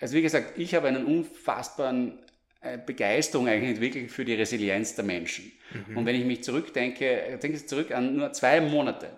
also 0.00 0.16
wie 0.16 0.22
gesagt, 0.22 0.58
ich 0.58 0.74
habe 0.74 0.88
einen 0.88 1.06
unfassbaren 1.06 2.18
äh, 2.60 2.78
Begeisterung 2.78 3.48
eigentlich 3.48 3.70
entwickelt 3.70 4.10
für 4.10 4.24
die 4.24 4.34
Resilienz 4.34 4.94
der 4.94 5.04
Menschen. 5.04 5.52
Mhm. 5.88 5.96
Und 5.96 6.06
wenn 6.06 6.16
ich 6.16 6.24
mich 6.24 6.44
zurückdenke, 6.44 7.38
denke 7.42 7.56
ich 7.56 7.66
zurück 7.66 7.92
an 7.92 8.16
nur 8.16 8.32
zwei 8.32 8.60
Monate 8.60 9.10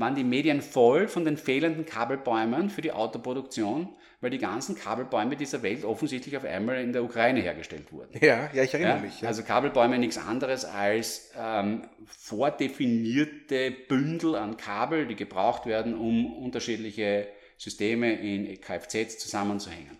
waren 0.00 0.14
die 0.14 0.24
Medien 0.24 0.62
voll 0.62 1.08
von 1.08 1.24
den 1.24 1.36
fehlenden 1.36 1.86
Kabelbäumen 1.86 2.70
für 2.70 2.82
die 2.82 2.92
Autoproduktion, 2.92 3.88
weil 4.20 4.30
die 4.30 4.38
ganzen 4.38 4.76
Kabelbäume 4.76 5.36
dieser 5.36 5.62
Welt 5.62 5.84
offensichtlich 5.84 6.36
auf 6.36 6.44
einmal 6.44 6.82
in 6.82 6.92
der 6.92 7.04
Ukraine 7.04 7.40
hergestellt 7.40 7.92
wurden. 7.92 8.18
Ja, 8.20 8.50
ja, 8.52 8.62
ich 8.62 8.74
erinnere 8.74 8.96
ja, 8.96 9.02
mich. 9.02 9.20
Ja. 9.20 9.28
Also 9.28 9.42
Kabelbäume 9.42 9.98
nichts 9.98 10.18
anderes 10.18 10.64
als 10.64 11.30
ähm, 11.38 11.82
vordefinierte 12.06 13.70
Bündel 13.88 14.36
an 14.36 14.56
Kabel, 14.56 15.06
die 15.06 15.16
gebraucht 15.16 15.66
werden, 15.66 15.96
um 15.96 16.36
unterschiedliche 16.42 17.28
Systeme 17.56 18.12
in 18.14 18.60
Kfz 18.60 19.18
zusammenzuhängen. 19.18 19.98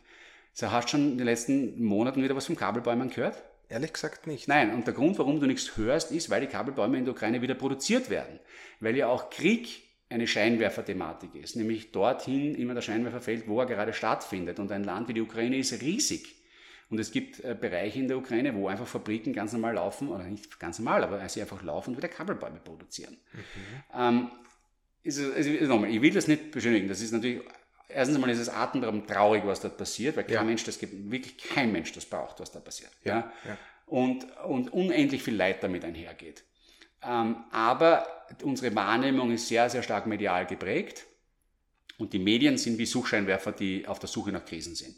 So 0.53 0.71
hast 0.71 0.87
du 0.87 0.91
schon 0.93 1.13
in 1.13 1.19
den 1.19 1.27
letzten 1.27 1.83
Monaten 1.83 2.23
wieder 2.23 2.37
was 2.37 2.47
von 2.47 2.57
Kabelbäumen 2.57 3.11
gehört? 3.11 3.43
Ehrlich 3.69 3.93
gesagt 3.93 4.27
nicht. 4.27 4.49
Nein, 4.49 4.75
und 4.75 4.87
der 4.87 4.95
Grund, 4.95 5.19
warum 5.19 5.41
du 5.41 5.47
nichts 5.47 5.77
hörst, 5.77 6.11
ist, 6.11 6.29
weil 6.29 6.41
die 6.41 6.49
Kabelbäume 6.49 6.99
in 6.99 7.05
der 7.05 7.15
Ukraine 7.15 7.41
wieder 7.41 7.55
produziert 7.55 8.11
werden. 8.11 8.41
Weil 8.81 8.97
ja 8.97 9.07
auch 9.07 9.31
Krieg 9.31 9.90
eine 10.11 10.27
Scheinwerferthematik 10.27 11.37
ist, 11.37 11.57
nämlich 11.57 11.93
dorthin 11.93 12.57
immer 12.57 12.75
der 12.75 12.83
Scheinwerfer 12.83 13.21
fällt, 13.21 13.47
wo 13.47 13.61
er 13.61 13.67
gerade 13.67 13.93
stattfindet. 13.93 14.59
Und 14.59 14.73
ein 14.73 14.85
Land 14.85 15.09
wie 15.09 15.15
die 15.15 15.21
Ukraine 15.21 15.57
ist 15.57 15.81
riesig. 15.81 16.37
Und 16.91 16.99
es 16.99 17.13
gibt 17.13 17.39
äh, 17.45 17.57
Bereiche 17.59 18.01
in 18.01 18.09
der 18.09 18.19
Ukraine, 18.19 18.55
wo 18.57 18.67
einfach 18.67 18.87
Fabriken 18.87 19.33
ganz 19.33 19.53
normal 19.53 19.75
laufen, 19.75 20.09
oder 20.09 20.25
nicht 20.25 20.59
ganz 20.59 20.81
normal, 20.81 21.05
aber 21.05 21.27
sie 21.29 21.41
einfach 21.41 21.63
laufen 21.63 21.91
und 21.91 21.97
wieder 21.97 22.09
Kabelbäume 22.09 22.59
produzieren. 22.59 23.17
Mhm. 23.33 23.41
Ähm, 23.97 24.31
ist, 25.05 25.21
also, 25.21 25.51
nochmal, 25.67 25.91
ich 25.91 26.03
will 26.03 26.13
das 26.13 26.27
nicht 26.27 26.51
beschönigen. 26.51 26.89
Das 26.89 27.01
ist 27.01 27.13
natürlich, 27.13 27.43
erstens 27.89 28.17
einmal 28.17 28.31
ist 28.31 28.41
es 28.41 28.49
atemberaubend 28.49 29.09
traurig, 29.09 29.45
was 29.47 29.61
dort 29.61 29.77
passiert, 29.77 30.17
weil 30.17 30.25
kein 30.25 30.35
ja. 30.35 30.43
Mensch, 30.43 30.65
das 30.65 30.81
gibt 30.81 31.11
wirklich 31.13 31.39
kein 31.39 31.71
Mensch, 31.71 31.93
das 31.93 32.05
braucht, 32.05 32.41
was 32.41 32.51
da 32.51 32.59
passiert. 32.59 32.91
Ja. 33.05 33.33
ja. 33.45 33.57
Und, 33.87 34.27
und 34.45 34.73
unendlich 34.73 35.23
viel 35.23 35.37
Leid 35.37 35.63
damit 35.63 35.85
einhergeht. 35.85 36.43
Ähm, 37.03 37.45
aber 37.51 38.07
unsere 38.43 38.75
Wahrnehmung 38.75 39.33
ist 39.33 39.49
sehr, 39.49 39.71
sehr 39.71 39.83
stark 39.83 40.07
medial 40.07 40.47
geprägt 40.47 41.07
und 41.99 42.13
die 42.13 42.19
Medien 42.19 42.59
sind 42.59 42.79
wie 42.79 42.87
Suchscheinwerfer, 42.87 43.53
die 43.53 43.87
auf 43.87 43.99
der 43.99 44.09
Suche 44.09 44.33
nach 44.33 44.45
Krisen 44.45 44.75
sind. 44.75 44.97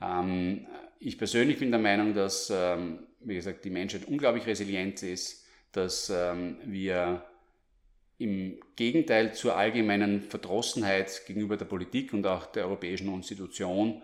Ähm, 0.00 0.66
ich 0.98 1.16
persönlich 1.16 1.58
bin 1.58 1.70
der 1.70 1.80
Meinung, 1.80 2.14
dass, 2.14 2.50
ähm, 2.50 3.06
wie 3.20 3.34
gesagt, 3.34 3.64
die 3.64 3.70
Menschheit 3.70 4.06
unglaublich 4.06 4.46
resilient 4.46 5.02
ist, 5.02 5.44
dass 5.72 6.08
wir 6.08 7.22
im 8.16 8.58
Gegenteil 8.76 9.34
zur 9.34 9.56
allgemeinen 9.56 10.22
Verdrossenheit 10.22 11.26
gegenüber 11.26 11.58
der 11.58 11.66
Politik 11.66 12.14
und 12.14 12.26
auch 12.26 12.46
der 12.46 12.64
europäischen 12.64 13.12
Institution 13.12 14.02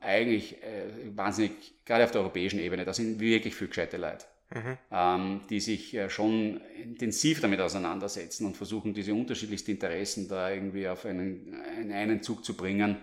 eigentlich 0.00 0.62
äh, 0.62 1.16
wahnsinnig, 1.16 1.84
gerade 1.84 2.04
auf 2.04 2.12
der 2.12 2.20
europäischen 2.20 2.60
Ebene, 2.60 2.84
da 2.84 2.92
sind 2.92 3.18
wirklich 3.18 3.56
viel 3.56 3.66
gescheite 3.66 3.96
Leute 3.96 4.26
mhm. 4.54 4.78
ähm, 4.90 5.40
die 5.50 5.60
sich 5.60 5.94
äh, 5.94 6.10
schon 6.10 6.60
intensiv 6.82 7.40
damit 7.40 7.60
auseinandersetzen 7.60 8.46
und 8.46 8.56
versuchen, 8.56 8.94
diese 8.94 9.14
unterschiedlichsten 9.14 9.72
Interessen 9.72 10.28
da 10.28 10.50
irgendwie 10.50 10.88
auf 10.88 11.04
einen, 11.04 11.54
in 11.80 11.92
einen 11.92 12.22
Zug 12.22 12.44
zu 12.44 12.56
bringen. 12.56 12.96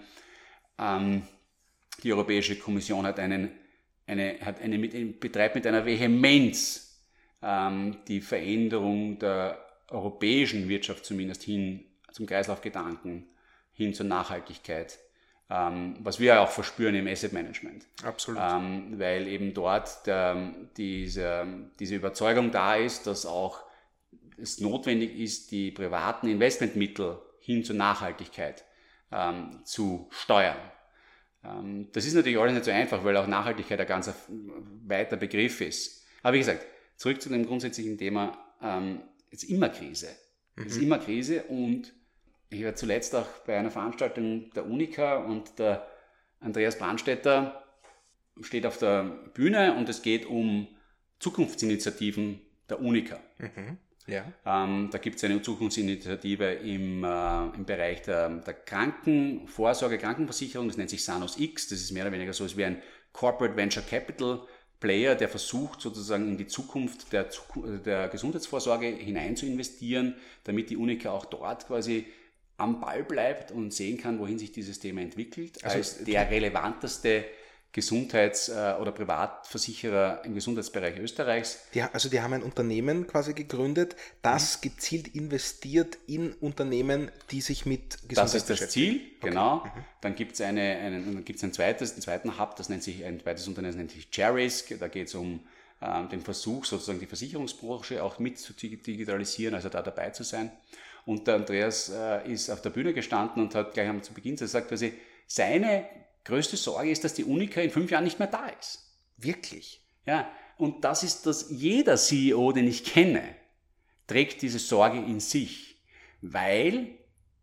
Ähm, 0.77 1.23
die 2.03 2.11
Europäische 2.11 2.57
Kommission 2.57 3.05
hat 3.05 3.19
einen, 3.19 3.51
eine, 4.07 4.39
hat 4.41 4.61
eine, 4.61 4.77
mit, 4.77 5.19
betreibt 5.19 5.55
mit 5.55 5.67
einer 5.67 5.85
Vehemenz 5.85 7.01
ähm, 7.41 7.97
die 8.07 8.21
Veränderung 8.21 9.19
der 9.19 9.59
europäischen 9.89 10.67
Wirtschaft 10.67 11.05
zumindest 11.05 11.43
hin 11.43 11.85
zum 12.11 12.25
Kreislaufgedanken, 12.25 13.27
hin 13.71 13.93
zur 13.93 14.05
Nachhaltigkeit 14.05 14.99
ähm, 15.49 15.95
was 15.99 16.19
wir 16.19 16.41
auch 16.41 16.49
verspüren 16.49 16.95
im 16.95 17.07
Asset 17.07 17.33
Management. 17.33 17.85
Absolut. 18.03 18.41
Ähm, 18.41 18.99
weil 18.99 19.27
eben 19.27 19.53
dort 19.53 20.05
der, 20.07 20.53
diese, 20.77 21.45
diese 21.79 21.95
Überzeugung 21.95 22.51
da 22.51 22.75
ist, 22.75 23.05
dass 23.07 23.25
auch 23.25 23.63
es 24.37 24.59
notwendig 24.59 25.17
ist, 25.17 25.51
die 25.51 25.71
privaten 25.71 26.27
Investmentmittel 26.27 27.19
hin 27.39 27.63
zur 27.63 27.75
Nachhaltigkeit 27.75 28.65
ähm, 29.11 29.61
zu 29.63 30.07
steuern. 30.11 30.57
Ähm, 31.43 31.89
das 31.91 32.05
ist 32.05 32.15
natürlich 32.15 32.39
alles 32.39 32.53
nicht 32.53 32.65
so 32.65 32.71
einfach, 32.71 33.03
weil 33.03 33.15
auch 33.17 33.27
Nachhaltigkeit 33.27 33.79
ein 33.79 33.87
ganz 33.87 34.11
weiter 34.85 35.17
Begriff 35.17 35.61
ist. 35.61 36.05
Aber 36.23 36.33
wie 36.33 36.39
gesagt, 36.39 36.65
zurück 36.97 37.21
zu 37.21 37.29
dem 37.29 37.45
grundsätzlichen 37.45 37.97
Thema, 37.97 38.37
ähm, 38.61 39.01
es 39.29 39.43
ist 39.43 39.49
immer 39.49 39.69
Krise. 39.69 40.09
Es 40.55 40.67
ist 40.67 40.77
mhm. 40.77 40.83
immer 40.83 40.99
Krise 40.99 41.43
und 41.43 41.93
ich 42.55 42.65
war 42.65 42.75
zuletzt 42.75 43.15
auch 43.15 43.27
bei 43.45 43.57
einer 43.57 43.71
Veranstaltung 43.71 44.49
der 44.51 44.65
Unica 44.65 45.17
und 45.17 45.59
der 45.59 45.87
Andreas 46.39 46.77
Brandstätter 46.77 47.63
steht 48.41 48.65
auf 48.65 48.77
der 48.77 49.03
Bühne 49.33 49.75
und 49.75 49.89
es 49.89 50.01
geht 50.01 50.25
um 50.25 50.67
Zukunftsinitiativen 51.19 52.41
der 52.69 52.81
Unica. 52.81 53.19
Mhm. 53.37 53.77
Ja. 54.07 54.25
Ähm, 54.45 54.89
da 54.91 54.99
gibt 54.99 55.17
es 55.17 55.23
eine 55.23 55.41
Zukunftsinitiative 55.41 56.53
im, 56.53 57.03
äh, 57.03 57.45
im 57.55 57.65
Bereich 57.65 58.03
der, 58.03 58.29
der 58.29 58.53
Krankenvorsorge, 58.53 59.97
Krankenversicherung, 59.97 60.67
das 60.67 60.77
nennt 60.77 60.91
sich 60.91 61.03
Sanus 61.03 61.39
X, 61.39 61.69
das 61.69 61.79
ist 61.79 61.91
mehr 61.91 62.03
oder 62.03 62.11
weniger 62.11 62.33
so 62.33 62.45
wie 62.55 62.65
ein 62.65 62.81
Corporate 63.13 63.55
Venture 63.55 63.81
Capital 63.83 64.41
Player, 64.79 65.15
der 65.15 65.29
versucht 65.29 65.81
sozusagen 65.81 66.27
in 66.27 66.37
die 66.37 66.45
Zukunft 66.45 67.11
der, 67.13 67.29
der 67.83 68.09
Gesundheitsvorsorge 68.09 68.87
hinein 68.87 69.35
zu 69.35 69.47
investieren, 69.47 70.15
damit 70.43 70.69
die 70.69 70.77
Unica 70.77 71.09
auch 71.09 71.25
dort 71.25 71.65
quasi 71.65 72.05
am 72.57 72.79
Ball 72.79 73.03
bleibt 73.03 73.51
und 73.51 73.73
sehen 73.73 73.97
kann, 73.97 74.19
wohin 74.19 74.39
sich 74.39 74.51
dieses 74.51 74.79
Thema 74.79 75.01
entwickelt, 75.01 75.63
also 75.63 75.77
als 75.77 76.03
der 76.03 76.29
relevanteste 76.29 77.25
Gesundheits- 77.75 78.47
äh, 78.47 78.75
oder 78.79 78.93
Privatversicherer 78.93 80.23
im 80.23 80.33
Gesundheitsbereich 80.33 80.97
Österreichs. 80.97 81.59
Die, 81.73 81.81
also 81.81 82.07
die 82.07 82.21
haben 82.21 82.31
ein 82.31 82.41
Unternehmen 82.41 83.05
quasi 83.05 83.33
gegründet, 83.33 83.97
das 84.21 84.55
mhm. 84.55 84.69
gezielt 84.69 85.07
investiert 85.09 85.97
in 86.07 86.31
Unternehmen, 86.35 87.11
die 87.31 87.41
sich 87.41 87.65
mit 87.65 87.97
Gesundheit 88.07 88.17
Das 88.17 88.33
ist 88.35 88.49
das 88.49 88.69
Ziel, 88.69 89.01
genau. 89.19 89.57
Okay. 89.57 89.71
Mhm. 89.75 89.83
Dann 89.99 90.15
gibt 90.15 90.31
es 90.35 90.41
eine, 90.41 90.61
einen, 90.61 91.25
gibt's 91.25 91.43
ein 91.43 91.51
zweites, 91.51 91.91
einen 91.91 92.01
zweiten 92.01 92.39
Hub, 92.39 92.55
das 92.55 92.69
nennt 92.69 92.81
sich 92.81 93.03
ein 93.03 93.19
zweites 93.19 93.45
Unternehmen, 93.45 93.73
das 93.73 93.77
nennt 93.77 93.91
sich 93.91 94.09
Cherisk. 94.09 94.79
Da 94.79 94.87
geht 94.87 95.07
es 95.07 95.15
um 95.15 95.41
ähm, 95.81 96.07
den 96.07 96.21
Versuch, 96.21 96.63
sozusagen 96.63 96.99
die 96.99 97.07
Versicherungsbranche 97.07 98.01
auch 98.01 98.19
mit 98.19 98.39
zu 98.39 98.53
digitalisieren, 98.53 99.53
also 99.53 99.67
da 99.67 99.81
dabei 99.81 100.11
zu 100.11 100.23
sein. 100.23 100.49
Und 101.05 101.27
der 101.27 101.35
Andreas 101.35 101.89
äh, 101.89 102.31
ist 102.31 102.49
auf 102.49 102.61
der 102.61 102.71
Bühne 102.71 102.93
gestanden 102.93 103.43
und 103.43 103.53
hat 103.55 103.73
gleich 103.73 104.01
zu 104.01 104.13
Beginn 104.13 104.35
gesagt, 104.35 104.69
quasi, 104.69 104.93
seine 105.27 105.87
größte 106.23 106.57
Sorge 106.57 106.89
ist, 106.89 107.03
dass 107.03 107.13
die 107.13 107.23
Unica 107.23 107.61
in 107.61 107.69
fünf 107.69 107.91
Jahren 107.91 108.03
nicht 108.03 108.19
mehr 108.19 108.27
da 108.27 108.47
ist. 108.47 108.91
Wirklich? 109.17 109.85
Ja. 110.05 110.29
Und 110.57 110.83
das 110.83 111.03
ist 111.03 111.25
das, 111.25 111.47
jeder 111.49 111.97
CEO, 111.97 112.51
den 112.51 112.67
ich 112.67 112.83
kenne, 112.83 113.23
trägt 114.07 114.41
diese 114.41 114.59
Sorge 114.59 114.97
in 114.97 115.19
sich, 115.19 115.83
weil 116.21 116.89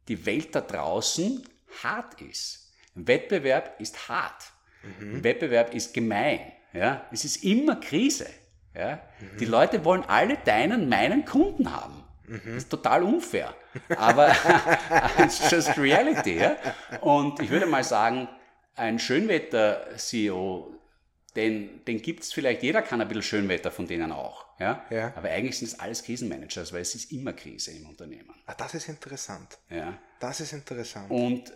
die 0.08 0.26
Welt 0.26 0.54
da 0.54 0.60
draußen 0.60 1.46
hart 1.82 2.20
ist. 2.20 2.72
Wettbewerb 2.94 3.80
ist 3.80 4.08
hart. 4.08 4.52
Mhm. 5.00 5.22
Wettbewerb 5.22 5.74
ist 5.74 5.94
gemein. 5.94 6.40
Ja? 6.72 7.06
Es 7.12 7.24
ist 7.24 7.44
immer 7.44 7.76
Krise. 7.76 8.26
Ja? 8.74 9.00
Mhm. 9.20 9.38
Die 9.38 9.44
Leute 9.44 9.84
wollen 9.84 10.02
alle 10.04 10.36
deinen, 10.38 10.88
meinen 10.88 11.24
Kunden 11.24 11.72
haben. 11.72 12.01
Mhm. 12.32 12.40
Das 12.46 12.56
ist 12.64 12.70
total 12.70 13.02
unfair. 13.02 13.54
Aber 13.96 14.34
it's 15.18 15.50
just 15.50 15.76
reality. 15.76 16.38
Ja? 16.38 16.56
Und 17.00 17.40
ich 17.40 17.50
würde 17.50 17.66
mal 17.66 17.84
sagen, 17.84 18.28
ein 18.74 18.98
Schönwetter-CEO, 18.98 20.74
den, 21.36 21.84
den 21.84 22.00
gibt 22.00 22.22
es 22.22 22.32
vielleicht, 22.32 22.62
jeder 22.62 22.82
kann 22.82 23.00
ein 23.00 23.08
bisschen 23.08 23.22
Schönwetter 23.22 23.70
von 23.70 23.86
denen 23.86 24.12
auch. 24.12 24.46
Ja? 24.58 24.84
ja. 24.90 25.12
Aber 25.14 25.28
eigentlich 25.28 25.58
sind 25.58 25.68
es 25.68 25.78
alles 25.78 26.02
Krisenmanagers, 26.02 26.72
weil 26.72 26.82
es 26.82 26.94
ist 26.94 27.12
immer 27.12 27.32
Krise 27.32 27.72
im 27.72 27.86
Unternehmen. 27.86 28.34
Ah, 28.46 28.54
das 28.54 28.74
ist 28.74 28.88
interessant. 28.88 29.58
Ja. 29.68 29.98
Das 30.20 30.40
ist 30.40 30.52
interessant. 30.52 31.10
Und, 31.10 31.50
äh, 31.50 31.52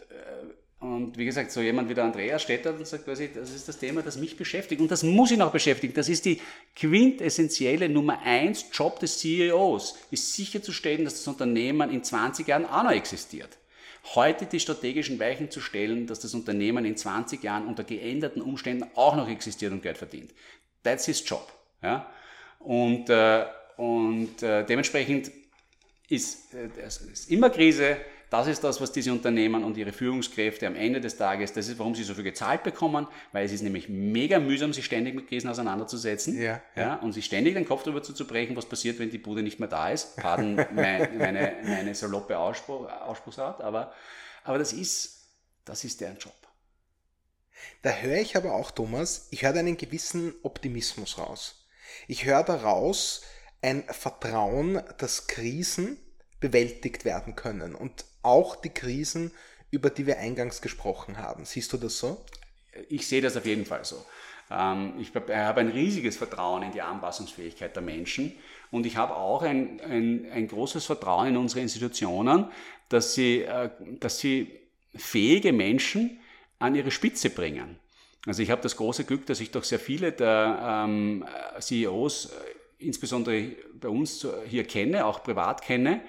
und 0.87 1.19
wie 1.19 1.25
gesagt, 1.25 1.51
so 1.51 1.61
jemand 1.61 1.89
wie 1.89 1.95
der 1.95 2.05
Andreas 2.05 2.43
steht 2.43 2.65
da 2.65 2.71
und 2.71 2.87
sagt 2.87 3.05
quasi, 3.05 3.29
das 3.35 3.51
ist 3.51 3.67
das 3.67 3.79
Thema, 3.79 4.03
das 4.03 4.17
mich 4.17 4.37
beschäftigt. 4.37 4.81
Und 4.81 4.89
das 4.89 5.03
muss 5.03 5.33
ihn 5.33 5.43
auch 5.43 5.51
beschäftigen. 5.51 5.93
Das 5.95 6.09
ist 6.09 6.25
die 6.25 6.41
quintessentielle 6.77 7.89
Nummer 7.89 8.21
eins 8.23 8.67
Job 8.73 9.01
des 9.01 9.19
CEOs, 9.19 9.99
ist 10.13 10.35
sicherzustellen, 10.35 11.05
dass 11.05 11.15
das 11.15 11.27
Unternehmen 11.27 11.91
in 11.91 12.05
20 12.05 12.47
Jahren 12.47 12.67
auch 12.67 12.85
noch 12.85 12.93
existiert. 12.93 13.59
Heute 14.15 14.47
die 14.47 14.61
strategischen 14.61 15.19
Weichen 15.19 15.51
zu 15.51 15.61
stellen, 15.61 16.07
dass 16.07 16.21
das 16.21 16.35
Unternehmen 16.35 16.85
in 16.85 16.97
20 16.97 17.43
Jahren 17.43 17.67
unter 17.67 17.83
geänderten 17.83 18.41
Umständen 18.41 18.89
auch 18.95 19.17
noch 19.17 19.29
existiert 19.29 19.73
und 19.73 19.83
Geld 19.83 19.99
verdient. 19.99 20.31
That's 20.85 21.07
his 21.07 21.29
job. 21.29 21.53
Ja? 21.83 22.09
Und, 22.61 23.11
äh, 23.11 23.45
und 23.77 24.41
äh, 24.41 24.65
dementsprechend 24.65 25.33
ist, 26.09 26.55
äh, 26.55 26.69
ist 27.13 27.29
immer 27.29 27.51
Krise, 27.51 27.97
das 28.31 28.49
ist 28.49 28.65
das, 28.65 28.81
was 28.81 28.91
diese 28.91 29.13
Unternehmen 29.13 29.63
und 29.63 29.77
ihre 29.77 29.93
Führungskräfte 29.93 30.67
am 30.67 30.75
Ende 30.75 31.01
des 31.01 31.17
Tages, 31.17 31.53
das 31.53 31.69
ist, 31.69 31.79
warum 31.79 31.95
sie 31.95 32.03
so 32.03 32.15
viel 32.15 32.25
gezahlt 32.25 32.65
bekommen, 32.65 33.07
weil 33.33 33.47
es 33.47 33.53
ist 33.53 33.63
nämlich 33.63 33.89
mega 33.89 34.41
mühsam, 34.41 34.73
sich 34.73 34.85
ständig 34.85 35.15
mit 35.15 35.29
Krisen 35.29 35.49
auseinanderzusetzen 35.49 36.37
ja, 36.37 36.61
ja. 36.75 36.83
ja 36.83 36.95
und 36.97 37.13
sich 37.13 37.25
ständig 37.25 37.55
den 37.55 37.67
Kopf 37.67 37.85
darüber 37.85 38.03
zu 38.03 38.27
brechen, 38.27 38.57
was 38.57 38.67
passiert, 38.67 38.99
wenn 38.99 39.11
die 39.11 39.19
Bude 39.19 39.43
nicht 39.43 39.61
mehr 39.61 39.69
da 39.69 39.91
ist. 39.91 40.17
Pardon 40.17 40.57
meine, 40.75 41.09
meine, 41.17 41.57
meine 41.63 41.95
saloppe 41.95 42.37
Ausspruch, 42.37 42.91
Ausspruchsart, 42.91 43.61
aber, 43.61 43.93
aber 44.43 44.59
das 44.59 44.73
ist, 44.73 45.29
das 45.65 45.85
ist 45.85 46.01
deren 46.01 46.19
Job. 46.19 46.35
Da 47.83 47.91
höre 47.91 48.19
ich 48.19 48.37
aber 48.37 48.55
auch, 48.55 48.73
Thomas, 48.73 49.29
ich 49.31 49.45
höre 49.45 49.55
einen 49.55 49.77
gewissen 49.77 50.35
Optimismus 50.43 51.19
raus. 51.19 51.67
Ich 52.09 52.25
höre 52.25 52.43
daraus 52.43 53.23
ein 53.63 53.85
Vertrauen, 53.85 54.83
dass 54.99 55.29
Krisen 55.29 55.99
bewältigt 56.41 57.05
werden 57.05 57.35
können. 57.35 57.75
Und 57.75 58.05
auch 58.27 58.57
die 58.57 58.71
Krisen, 58.71 59.31
über 59.71 59.91
die 59.91 60.07
wir 60.07 60.19
eingangs 60.19 60.61
gesprochen 60.61 61.19
haben. 61.19 61.45
Siehst 61.45 61.73
du 61.73 61.77
das 61.77 61.99
so? 61.99 62.25
Ich 62.89 63.07
sehe 63.07 63.23
das 63.23 63.37
auf 63.37 63.47
jeden 63.47 63.65
Fall 63.65 63.85
so. 63.85 64.05
Ähm, 64.51 64.95
ich 64.99 65.15
habe 65.15 65.61
ein 65.61 65.69
riesiges 65.69 66.17
Vertrauen 66.17 66.63
in 66.63 66.73
die 66.73 66.83
Anpassungsfähigkeit 66.83 67.75
der 67.75 67.83
Menschen 67.83 68.33
und 68.71 68.87
ich 68.87 68.97
habe 68.97 69.17
auch 69.17 69.43
ein, 69.43 69.81
ein, 69.81 70.27
ein 70.33 70.49
großes 70.49 70.85
Vertrauen 70.85 71.29
in 71.29 71.37
unsere 71.37 71.61
Institutionen, 71.61 72.47
dass 72.89 73.15
sie, 73.15 73.43
äh, 73.43 73.71
dass 74.01 74.19
sie 74.19 74.61
fähige 74.95 75.53
Menschen 75.53 76.21
an 76.59 76.75
ihre 76.75 76.91
Spitze 76.91 77.31
bringen. 77.31 77.79
Also 78.27 78.43
ich 78.43 78.51
habe 78.51 78.63
das 78.63 78.77
große 78.77 79.05
Glück, 79.05 79.27
dass 79.27 79.41
ich 79.41 79.51
doch 79.51 79.65
sehr 79.65 79.79
viele 79.79 80.13
der 80.13 80.85
ähm, 80.87 81.25
CEOs, 81.61 82.27
äh, 82.27 82.31
insbesondere 82.79 83.53
bei 83.81 83.89
uns 83.89 84.27
hier 84.47 84.65
kenne, 84.65 85.07
auch 85.07 85.23
privat 85.23 85.63
kenne, 85.63 86.03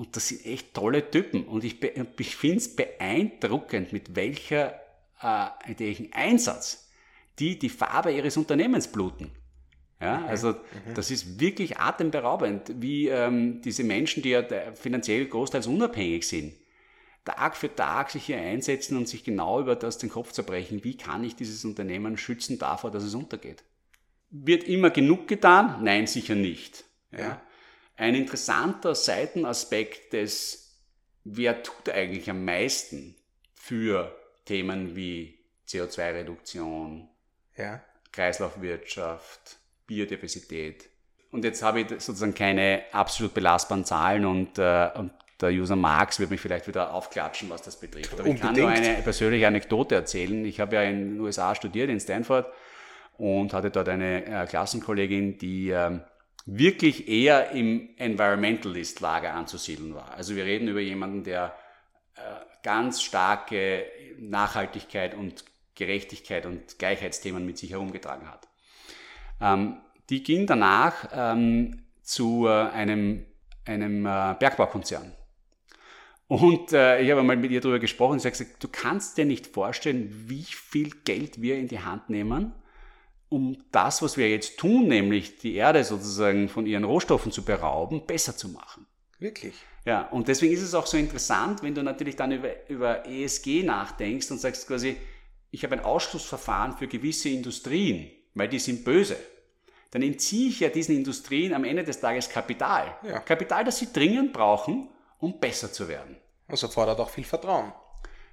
und 0.00 0.16
das 0.16 0.28
sind 0.28 0.46
echt 0.46 0.72
tolle 0.72 1.10
Typen. 1.10 1.44
Und 1.44 1.62
ich, 1.62 1.76
ich 1.82 2.36
finde 2.36 2.56
es 2.56 2.74
beeindruckend, 2.74 3.92
mit 3.92 4.16
welcher, 4.16 4.80
äh, 5.20 5.48
welchen 5.76 6.10
Einsatz 6.14 6.88
die 7.38 7.58
die 7.58 7.68
Farbe 7.68 8.10
ihres 8.10 8.38
Unternehmens 8.38 8.88
bluten. 8.88 9.30
Ja, 10.00 10.24
also 10.24 10.52
mhm. 10.52 10.94
das 10.94 11.10
ist 11.10 11.38
wirklich 11.38 11.76
atemberaubend, 11.76 12.72
wie 12.76 13.08
ähm, 13.08 13.60
diese 13.60 13.84
Menschen, 13.84 14.22
die 14.22 14.30
ja 14.30 14.42
finanziell 14.72 15.26
großteils 15.26 15.66
unabhängig 15.66 16.26
sind, 16.26 16.54
Tag 17.26 17.54
für 17.54 17.74
Tag 17.74 18.10
sich 18.10 18.24
hier 18.24 18.38
einsetzen 18.38 18.96
und 18.96 19.06
sich 19.06 19.22
genau 19.22 19.60
über 19.60 19.76
das 19.76 19.98
den 19.98 20.08
Kopf 20.08 20.32
zerbrechen, 20.32 20.82
wie 20.82 20.96
kann 20.96 21.24
ich 21.24 21.36
dieses 21.36 21.66
Unternehmen 21.66 22.16
schützen 22.16 22.58
davor, 22.58 22.90
dass 22.90 23.02
es 23.04 23.14
untergeht. 23.14 23.64
Wird 24.30 24.64
immer 24.64 24.88
genug 24.88 25.28
getan? 25.28 25.84
Nein, 25.84 26.06
sicher 26.06 26.36
nicht. 26.36 26.84
Ja. 27.12 27.18
ja. 27.18 27.42
Ein 28.00 28.14
interessanter 28.14 28.94
Seitenaspekt 28.94 30.14
des, 30.14 30.80
wer 31.24 31.62
tut 31.62 31.90
eigentlich 31.90 32.30
am 32.30 32.46
meisten 32.46 33.14
für 33.52 34.16
Themen 34.46 34.96
wie 34.96 35.38
CO2-Reduktion, 35.68 37.10
ja. 37.58 37.82
Kreislaufwirtschaft, 38.10 39.58
Biodiversität. 39.86 40.88
Und 41.30 41.44
jetzt 41.44 41.62
habe 41.62 41.82
ich 41.82 41.88
sozusagen 41.88 42.32
keine 42.32 42.84
absolut 42.90 43.34
belastbaren 43.34 43.84
Zahlen 43.84 44.24
und, 44.24 44.58
äh, 44.58 44.88
und 44.94 45.12
der 45.38 45.50
User 45.50 45.76
Marx 45.76 46.18
wird 46.18 46.30
mich 46.30 46.40
vielleicht 46.40 46.68
wieder 46.68 46.94
aufklatschen, 46.94 47.50
was 47.50 47.60
das 47.60 47.78
betrifft. 47.78 48.14
Aber 48.14 48.22
Unbedingt. 48.22 48.38
ich 48.38 48.42
kann 48.46 48.54
nur 48.54 48.70
eine 48.70 49.02
persönliche 49.02 49.46
Anekdote 49.46 49.94
erzählen. 49.94 50.46
Ich 50.46 50.58
habe 50.58 50.76
ja 50.76 50.82
in 50.84 51.16
den 51.16 51.20
USA 51.20 51.54
studiert, 51.54 51.90
in 51.90 52.00
Stanford, 52.00 52.50
und 53.18 53.52
hatte 53.52 53.70
dort 53.70 53.90
eine 53.90 54.24
äh, 54.24 54.46
Klassenkollegin, 54.46 55.36
die 55.36 55.68
ähm, 55.68 56.00
wirklich 56.46 57.08
eher 57.08 57.50
im 57.50 57.90
Environmentalist-Lager 57.96 59.34
anzusiedeln 59.34 59.94
war. 59.94 60.14
Also 60.14 60.36
wir 60.36 60.44
reden 60.44 60.68
über 60.68 60.80
jemanden, 60.80 61.24
der 61.24 61.54
äh, 62.16 62.20
ganz 62.62 63.02
starke 63.02 63.86
Nachhaltigkeit 64.18 65.14
und 65.14 65.44
Gerechtigkeit 65.74 66.46
und 66.46 66.78
Gleichheitsthemen 66.78 67.44
mit 67.46 67.58
sich 67.58 67.70
herumgetragen 67.70 68.28
hat. 68.28 68.48
Ähm, 69.40 69.78
die 70.10 70.22
ging 70.22 70.46
danach 70.46 71.08
ähm, 71.12 71.84
zu 72.02 72.46
äh, 72.46 72.50
einem, 72.50 73.26
einem 73.64 74.04
äh, 74.04 74.34
Bergbaukonzern. 74.38 75.12
Und 76.26 76.72
äh, 76.72 77.00
ich 77.00 77.10
habe 77.10 77.22
mal 77.22 77.36
mit 77.36 77.50
ihr 77.50 77.60
darüber 77.60 77.78
gesprochen 77.78 78.12
und 78.12 78.18
sie 78.20 78.28
hat 78.28 78.38
gesagt, 78.38 78.62
du 78.62 78.68
kannst 78.68 79.18
dir 79.18 79.24
nicht 79.24 79.48
vorstellen, 79.48 80.12
wie 80.28 80.44
viel 80.44 80.90
Geld 81.04 81.40
wir 81.42 81.56
in 81.56 81.66
die 81.66 81.80
Hand 81.80 82.08
nehmen, 82.08 82.52
um 83.30 83.64
das, 83.70 84.02
was 84.02 84.16
wir 84.16 84.28
jetzt 84.28 84.58
tun, 84.58 84.88
nämlich 84.88 85.38
die 85.38 85.54
Erde 85.54 85.84
sozusagen 85.84 86.48
von 86.48 86.66
ihren 86.66 86.84
Rohstoffen 86.84 87.32
zu 87.32 87.44
berauben, 87.44 88.04
besser 88.04 88.36
zu 88.36 88.48
machen. 88.50 88.86
Wirklich? 89.18 89.54
Ja, 89.84 90.08
und 90.08 90.28
deswegen 90.28 90.52
ist 90.52 90.62
es 90.62 90.74
auch 90.74 90.86
so 90.86 90.96
interessant, 90.96 91.62
wenn 91.62 91.74
du 91.74 91.82
natürlich 91.82 92.16
dann 92.16 92.32
über, 92.32 92.68
über 92.68 93.06
ESG 93.06 93.62
nachdenkst 93.62 94.30
und 94.30 94.38
sagst 94.38 94.66
quasi, 94.66 94.96
ich 95.50 95.64
habe 95.64 95.76
ein 95.76 95.84
Ausschlussverfahren 95.84 96.76
für 96.76 96.88
gewisse 96.88 97.28
Industrien, 97.28 98.10
weil 98.34 98.48
die 98.48 98.58
sind 98.58 98.84
böse. 98.84 99.16
Dann 99.92 100.02
entziehe 100.02 100.48
ich 100.48 100.60
ja 100.60 100.68
diesen 100.68 100.96
Industrien 100.96 101.54
am 101.54 101.64
Ende 101.64 101.84
des 101.84 102.00
Tages 102.00 102.28
Kapital. 102.28 102.96
Ja. 103.02 103.20
Kapital, 103.20 103.64
das 103.64 103.78
sie 103.78 103.92
dringend 103.92 104.32
brauchen, 104.32 104.88
um 105.18 105.38
besser 105.38 105.72
zu 105.72 105.88
werden. 105.88 106.16
Also 106.48 106.68
fordert 106.68 106.98
auch 106.98 107.10
viel 107.10 107.24
Vertrauen 107.24 107.72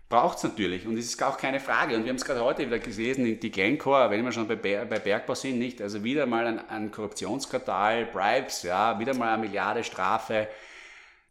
braucht 0.10 0.38
es 0.38 0.44
natürlich 0.44 0.88
und 0.88 0.98
es 0.98 1.06
ist 1.06 1.22
auch 1.22 1.38
keine 1.38 1.60
Frage. 1.60 1.96
Und 1.96 2.04
wir 2.04 2.10
haben 2.10 2.18
es 2.18 2.26
gerade 2.26 2.44
heute 2.44 2.66
wieder 2.66 2.80
gelesen, 2.80 3.40
die 3.40 3.52
Glencore, 3.52 4.10
wenn 4.10 4.24
wir 4.24 4.32
schon 4.32 4.48
bei, 4.48 4.56
bei 4.56 5.00
Bergbau 5.00 5.36
sind, 5.36 5.60
nicht, 5.60 5.82
also 5.82 6.04
wieder 6.04 6.26
mal 6.26 6.48
ein, 6.48 6.70
ein 6.70 6.92
Korruptionsskandal, 6.92 8.06
Bribes, 8.06 8.64
ja, 8.64 9.00
wieder 9.00 9.14
mal 9.14 9.34
eine 9.34 9.42
Milliarde 9.42 9.84
Strafe. 9.84 10.48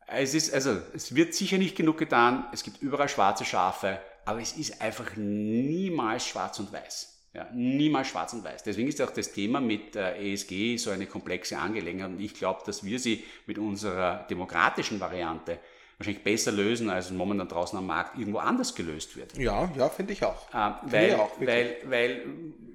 Es 0.07 0.35
ist, 0.35 0.53
also, 0.53 0.79
es 0.95 1.15
wird 1.15 1.35
sicher 1.35 1.59
nicht 1.59 1.77
genug 1.77 1.99
getan, 1.99 2.47
es 2.53 2.62
gibt 2.62 2.81
überall 2.83 3.09
schwarze 3.09 3.45
Schafe, 3.45 3.99
aber 4.25 4.41
es 4.41 4.53
ist 4.53 4.81
einfach 4.81 5.17
niemals 5.17 6.27
schwarz 6.27 6.59
und 6.59 6.73
weiß. 6.73 7.12
Ja, 7.35 7.49
niemals 7.53 8.09
schwarz 8.09 8.33
und 8.33 8.45
weiß. 8.45 8.62
Deswegen 8.62 8.89
ist 8.89 9.01
auch 9.03 9.11
das 9.11 9.31
Thema 9.31 9.61
mit 9.61 9.95
äh, 9.95 10.33
ESG 10.33 10.79
so 10.79 10.91
eine 10.91 11.07
komplexe 11.07 11.59
Angelegenheit 11.59 12.11
und 12.11 12.21
ich 12.21 12.33
glaube, 12.33 12.62
dass 12.65 12.83
wir 12.83 12.99
sie 12.99 13.25
mit 13.47 13.59
unserer 13.59 14.27
demokratischen 14.31 15.01
Variante 15.01 15.59
wahrscheinlich 15.99 16.25
besser 16.25 16.53
lösen, 16.53 16.91
als 16.91 17.11
momentan 17.11 17.49
draußen 17.49 17.79
am 17.79 17.87
Markt 17.87 18.19
irgendwo 18.19 18.39
anders 18.39 18.75
gelöst 18.75 19.17
wird. 19.17 19.37
Ja, 19.39 19.73
ja, 19.77 19.89
finde 19.89 20.13
ich 20.13 20.25
auch. 20.25 20.49
Äh, 20.53 20.73
weil, 20.83 21.09
ich 21.09 21.15
auch 21.15 21.41
weil, 21.41 21.77
weil 21.85 22.27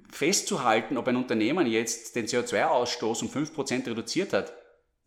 festzuhalten, 0.10 0.98
ob 0.98 1.08
ein 1.08 1.16
Unternehmen 1.16 1.68
jetzt 1.68 2.16
den 2.16 2.26
CO2-Ausstoß 2.26 3.22
um 3.22 3.30
5% 3.30 3.88
reduziert 3.88 4.34
hat, 4.34 4.54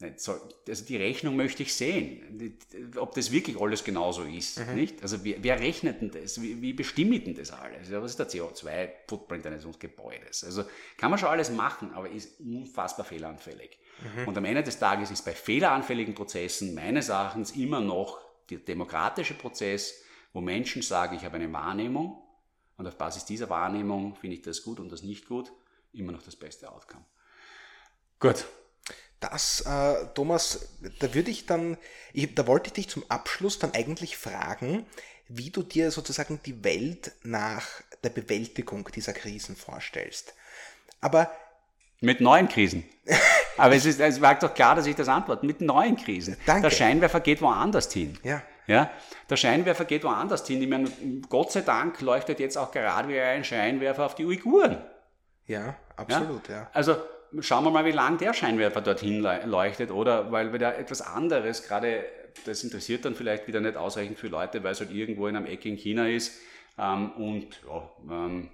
also 0.03 0.85
die 0.88 0.96
Rechnung 0.96 1.37
möchte 1.37 1.62
ich 1.62 1.74
sehen, 1.74 2.59
ob 2.96 3.14
das 3.14 3.31
wirklich 3.31 3.61
alles 3.61 3.85
genauso 3.85 4.22
ist. 4.22 4.59
Mhm. 4.59 4.74
Nicht? 4.74 5.03
Also 5.03 5.24
wer, 5.24 5.37
wer, 5.42 5.61
rechnet 5.61 6.00
denn 6.00 6.11
das? 6.11 6.42
Wie, 6.42 6.61
wie 6.61 6.72
bestimmt 6.72 7.27
denn 7.27 7.35
das 7.35 7.53
alles? 7.53 7.90
Was 7.90 8.11
ist 8.11 8.18
der 8.18 8.29
CO2-Footprint 8.29 9.46
eines 9.46 9.66
Gebäudes? 9.79 10.44
Also 10.44 10.64
kann 10.98 11.11
man 11.11 11.18
schon 11.18 11.29
alles 11.29 11.50
machen, 11.50 11.92
aber 11.94 12.11
ist 12.11 12.40
unfassbar 12.40 13.07
fehleranfällig. 13.07 13.79
Mhm. 14.02 14.28
Und 14.28 14.38
am 14.38 14.44
Ende 14.44 14.62
des 14.62 14.78
Tages 14.78 15.11
ist 15.11 15.24
bei 15.24 15.33
fehleranfälligen 15.33 16.14
Prozessen 16.14 16.74
meines 16.74 17.09
Erachtens 17.09 17.52
immer 17.52 17.80
noch 17.80 18.20
der 18.50 18.59
demokratische 18.59 19.35
Prozess, 19.35 20.02
wo 20.33 20.40
Menschen 20.40 20.83
sagen, 20.83 21.16
ich 21.16 21.24
habe 21.24 21.37
eine 21.37 21.52
Wahrnehmung 21.52 22.22
und 22.76 22.87
auf 22.87 22.96
Basis 22.96 23.24
dieser 23.24 23.48
Wahrnehmung 23.48 24.16
finde 24.16 24.37
ich 24.37 24.42
das 24.42 24.62
gut 24.62 24.80
und 24.80 24.90
das 24.90 25.02
nicht 25.02 25.26
gut, 25.28 25.52
immer 25.92 26.12
noch 26.12 26.22
das 26.22 26.37
beste 26.37 26.70
Outcome. 26.70 27.04
Gut. 28.18 28.44
Das, 29.20 29.62
äh, 29.62 30.07
Thomas, 30.14 30.68
da 30.98 31.14
würde 31.14 31.30
ich 31.30 31.46
dann, 31.46 31.78
ich, 32.12 32.35
da 32.35 32.46
wollte 32.46 32.68
ich 32.68 32.72
dich 32.74 32.88
zum 32.88 33.09
Abschluss 33.09 33.59
dann 33.59 33.72
eigentlich 33.72 34.18
fragen, 34.18 34.87
wie 35.28 35.50
du 35.50 35.62
dir 35.62 35.90
sozusagen 35.90 36.40
die 36.44 36.62
Welt 36.62 37.12
nach 37.22 37.66
der 38.02 38.11
Bewältigung 38.11 38.87
dieser 38.94 39.14
Krisen 39.14 39.57
vorstellst. 39.57 40.35
Aber 41.00 41.30
mit 42.00 42.20
neuen 42.20 42.48
Krisen. 42.48 42.85
Aber 43.56 43.74
es, 43.74 43.86
ist, 43.86 44.00
es 44.00 44.20
war 44.20 44.34
doch 44.36 44.52
klar, 44.54 44.74
dass 44.74 44.86
ich 44.86 44.96
das 44.96 45.08
antworte. 45.08 45.46
Mit 45.46 45.60
neuen 45.60 45.96
Krisen. 45.96 46.36
Danke. 46.46 46.62
Der 46.62 46.70
Scheinwerfer 46.70 47.20
geht 47.20 47.40
woanders 47.40 47.92
hin. 47.92 48.18
Ja. 48.22 48.42
Ja, 48.66 48.90
der 49.28 49.36
Scheinwerfer 49.36 49.84
geht 49.84 50.04
woanders 50.04 50.46
hin. 50.46 50.62
Ich 50.62 50.68
meine, 50.68 50.90
Gott 51.28 51.52
sei 51.52 51.60
Dank 51.60 52.00
leuchtet 52.00 52.40
jetzt 52.40 52.56
auch 52.56 52.70
gerade 52.70 53.08
wieder 53.10 53.24
ein 53.24 53.44
Scheinwerfer 53.44 54.06
auf 54.06 54.14
die 54.14 54.24
Uiguren. 54.24 54.78
Ja, 55.46 55.74
absolut, 55.96 56.48
ja. 56.48 56.54
ja. 56.54 56.70
Also 56.72 56.96
schauen 57.40 57.64
wir 57.64 57.70
mal, 57.70 57.84
wie 57.84 57.90
lang 57.90 58.16
der 58.16 58.32
Scheinwerfer 58.32 58.80
dorthin 58.80 59.20
leuchtet, 59.20 59.90
oder? 59.90 60.32
Weil 60.32 60.54
wieder 60.54 60.78
etwas 60.78 61.02
anderes 61.02 61.68
gerade 61.68 62.04
das 62.44 62.64
interessiert 62.64 63.04
dann 63.04 63.14
vielleicht 63.14 63.46
wieder 63.46 63.60
nicht 63.60 63.76
ausreichend 63.76 64.18
viele 64.18 64.32
Leute, 64.32 64.62
weil 64.62 64.72
es 64.72 64.80
halt 64.80 64.90
irgendwo 64.90 65.26
in 65.28 65.36
einem 65.36 65.46
Eck 65.46 65.64
in 65.64 65.76
China 65.76 66.09
ist. 66.09 66.40
Ähm, 66.78 67.12
und 67.12 67.61
ja, 67.66 67.90
ähm, 68.11 68.50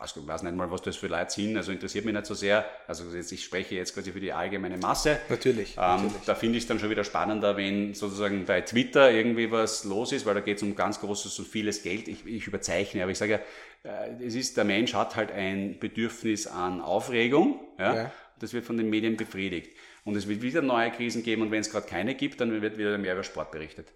weiß, 0.00 0.14
weiß, 0.26 0.42
nicht 0.42 0.56
mal, 0.56 0.70
was 0.70 0.82
das 0.82 0.96
für 0.96 1.08
Leute 1.08 1.30
sind, 1.30 1.56
also 1.56 1.72
interessiert 1.72 2.04
mich 2.04 2.14
nicht 2.14 2.26
so 2.26 2.34
sehr. 2.34 2.64
Also 2.86 3.04
jetzt, 3.14 3.32
ich 3.32 3.44
spreche 3.44 3.74
jetzt 3.74 3.94
quasi 3.94 4.12
für 4.12 4.20
die 4.20 4.32
allgemeine 4.32 4.76
Masse. 4.76 5.20
Natürlich. 5.28 5.76
Ähm, 5.76 6.04
natürlich. 6.04 6.24
Da 6.26 6.34
finde 6.34 6.58
ich 6.58 6.64
es 6.64 6.68
dann 6.68 6.78
schon 6.78 6.90
wieder 6.90 7.04
spannender, 7.04 7.56
wenn 7.56 7.94
sozusagen 7.94 8.44
bei 8.44 8.60
Twitter 8.60 9.10
irgendwie 9.10 9.50
was 9.50 9.84
los 9.84 10.12
ist, 10.12 10.26
weil 10.26 10.34
da 10.34 10.40
geht 10.40 10.58
es 10.58 10.62
um 10.62 10.74
ganz 10.76 11.00
großes 11.00 11.38
und 11.38 11.48
vieles 11.48 11.82
Geld. 11.82 12.08
Ich, 12.08 12.26
ich 12.26 12.46
überzeichne, 12.46 13.02
aber 13.02 13.12
ich 13.12 13.18
sage 13.18 13.40
ja, 13.84 13.90
äh, 13.90 14.24
es 14.24 14.34
ist, 14.34 14.56
der 14.56 14.64
Mensch 14.64 14.94
hat 14.94 15.16
halt 15.16 15.32
ein 15.32 15.78
Bedürfnis 15.78 16.46
an 16.46 16.80
Aufregung. 16.80 17.60
Ja? 17.78 17.94
ja. 17.94 18.12
Das 18.38 18.52
wird 18.52 18.64
von 18.64 18.76
den 18.76 18.88
Medien 18.88 19.16
befriedigt. 19.16 19.76
Und 20.04 20.16
es 20.16 20.28
wird 20.28 20.42
wieder 20.42 20.62
neue 20.62 20.90
Krisen 20.90 21.22
geben 21.22 21.42
und 21.42 21.50
wenn 21.50 21.60
es 21.60 21.70
gerade 21.70 21.86
keine 21.86 22.14
gibt, 22.14 22.40
dann 22.40 22.62
wird 22.62 22.78
wieder 22.78 22.96
mehr 22.98 23.14
über 23.14 23.24
Sport 23.24 23.50
berichtet. 23.50 23.92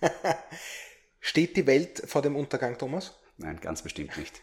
Steht 1.20 1.56
die 1.56 1.66
Welt 1.66 2.02
vor 2.06 2.22
dem 2.22 2.34
Untergang, 2.34 2.78
Thomas? 2.78 3.18
Nein, 3.36 3.60
ganz 3.60 3.82
bestimmt 3.82 4.16
nicht. 4.16 4.42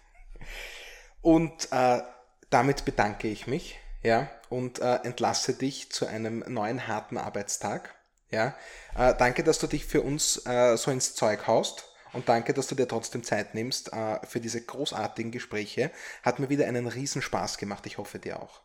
Und 1.26 1.72
äh, 1.72 2.04
damit 2.52 2.86
bedanke 2.86 3.28
ich 3.28 3.48
mich, 3.48 3.80
ja, 4.04 4.30
und 4.50 4.78
äh, 4.78 4.98
entlasse 4.98 5.56
dich 5.56 5.92
zu 5.92 6.06
einem 6.06 6.44
neuen 6.48 6.88
harten 6.88 7.18
Arbeitstag. 7.18 7.96
Ja, 8.30 8.56
äh, 8.96 9.16
danke, 9.18 9.44
dass 9.44 9.58
du 9.58 9.66
dich 9.66 9.88
für 9.88 10.02
uns 10.02 10.46
äh, 10.46 10.78
so 10.78 10.92
ins 10.92 11.16
Zeug 11.16 11.48
haust. 11.48 11.92
Und 12.14 12.30
danke, 12.30 12.54
dass 12.54 12.68
du 12.68 12.76
dir 12.76 12.88
trotzdem 12.88 13.24
Zeit 13.24 13.56
nimmst 13.56 13.92
äh, 13.92 14.20
für 14.28 14.40
diese 14.40 14.62
großartigen 14.62 15.32
Gespräche. 15.32 15.90
Hat 16.22 16.38
mir 16.38 16.50
wieder 16.50 16.68
einen 16.68 16.86
Riesenspaß 16.86 17.58
gemacht. 17.58 17.88
Ich 17.88 17.98
hoffe 17.98 18.20
dir 18.20 18.40
auch. 18.40 18.62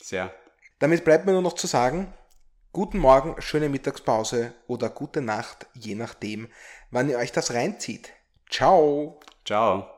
Sehr. 0.00 0.32
Damit 0.78 1.04
bleibt 1.04 1.26
mir 1.26 1.32
nur 1.32 1.42
noch 1.42 1.54
zu 1.54 1.66
sagen, 1.66 2.14
guten 2.72 2.98
Morgen, 2.98 3.34
schöne 3.42 3.68
Mittagspause 3.68 4.54
oder 4.68 4.90
gute 4.90 5.22
Nacht, 5.22 5.66
je 5.74 5.96
nachdem, 5.96 6.52
wann 6.92 7.10
ihr 7.10 7.18
euch 7.18 7.32
das 7.32 7.52
reinzieht. 7.52 8.12
Ciao. 8.48 9.18
Ciao. 9.44 9.95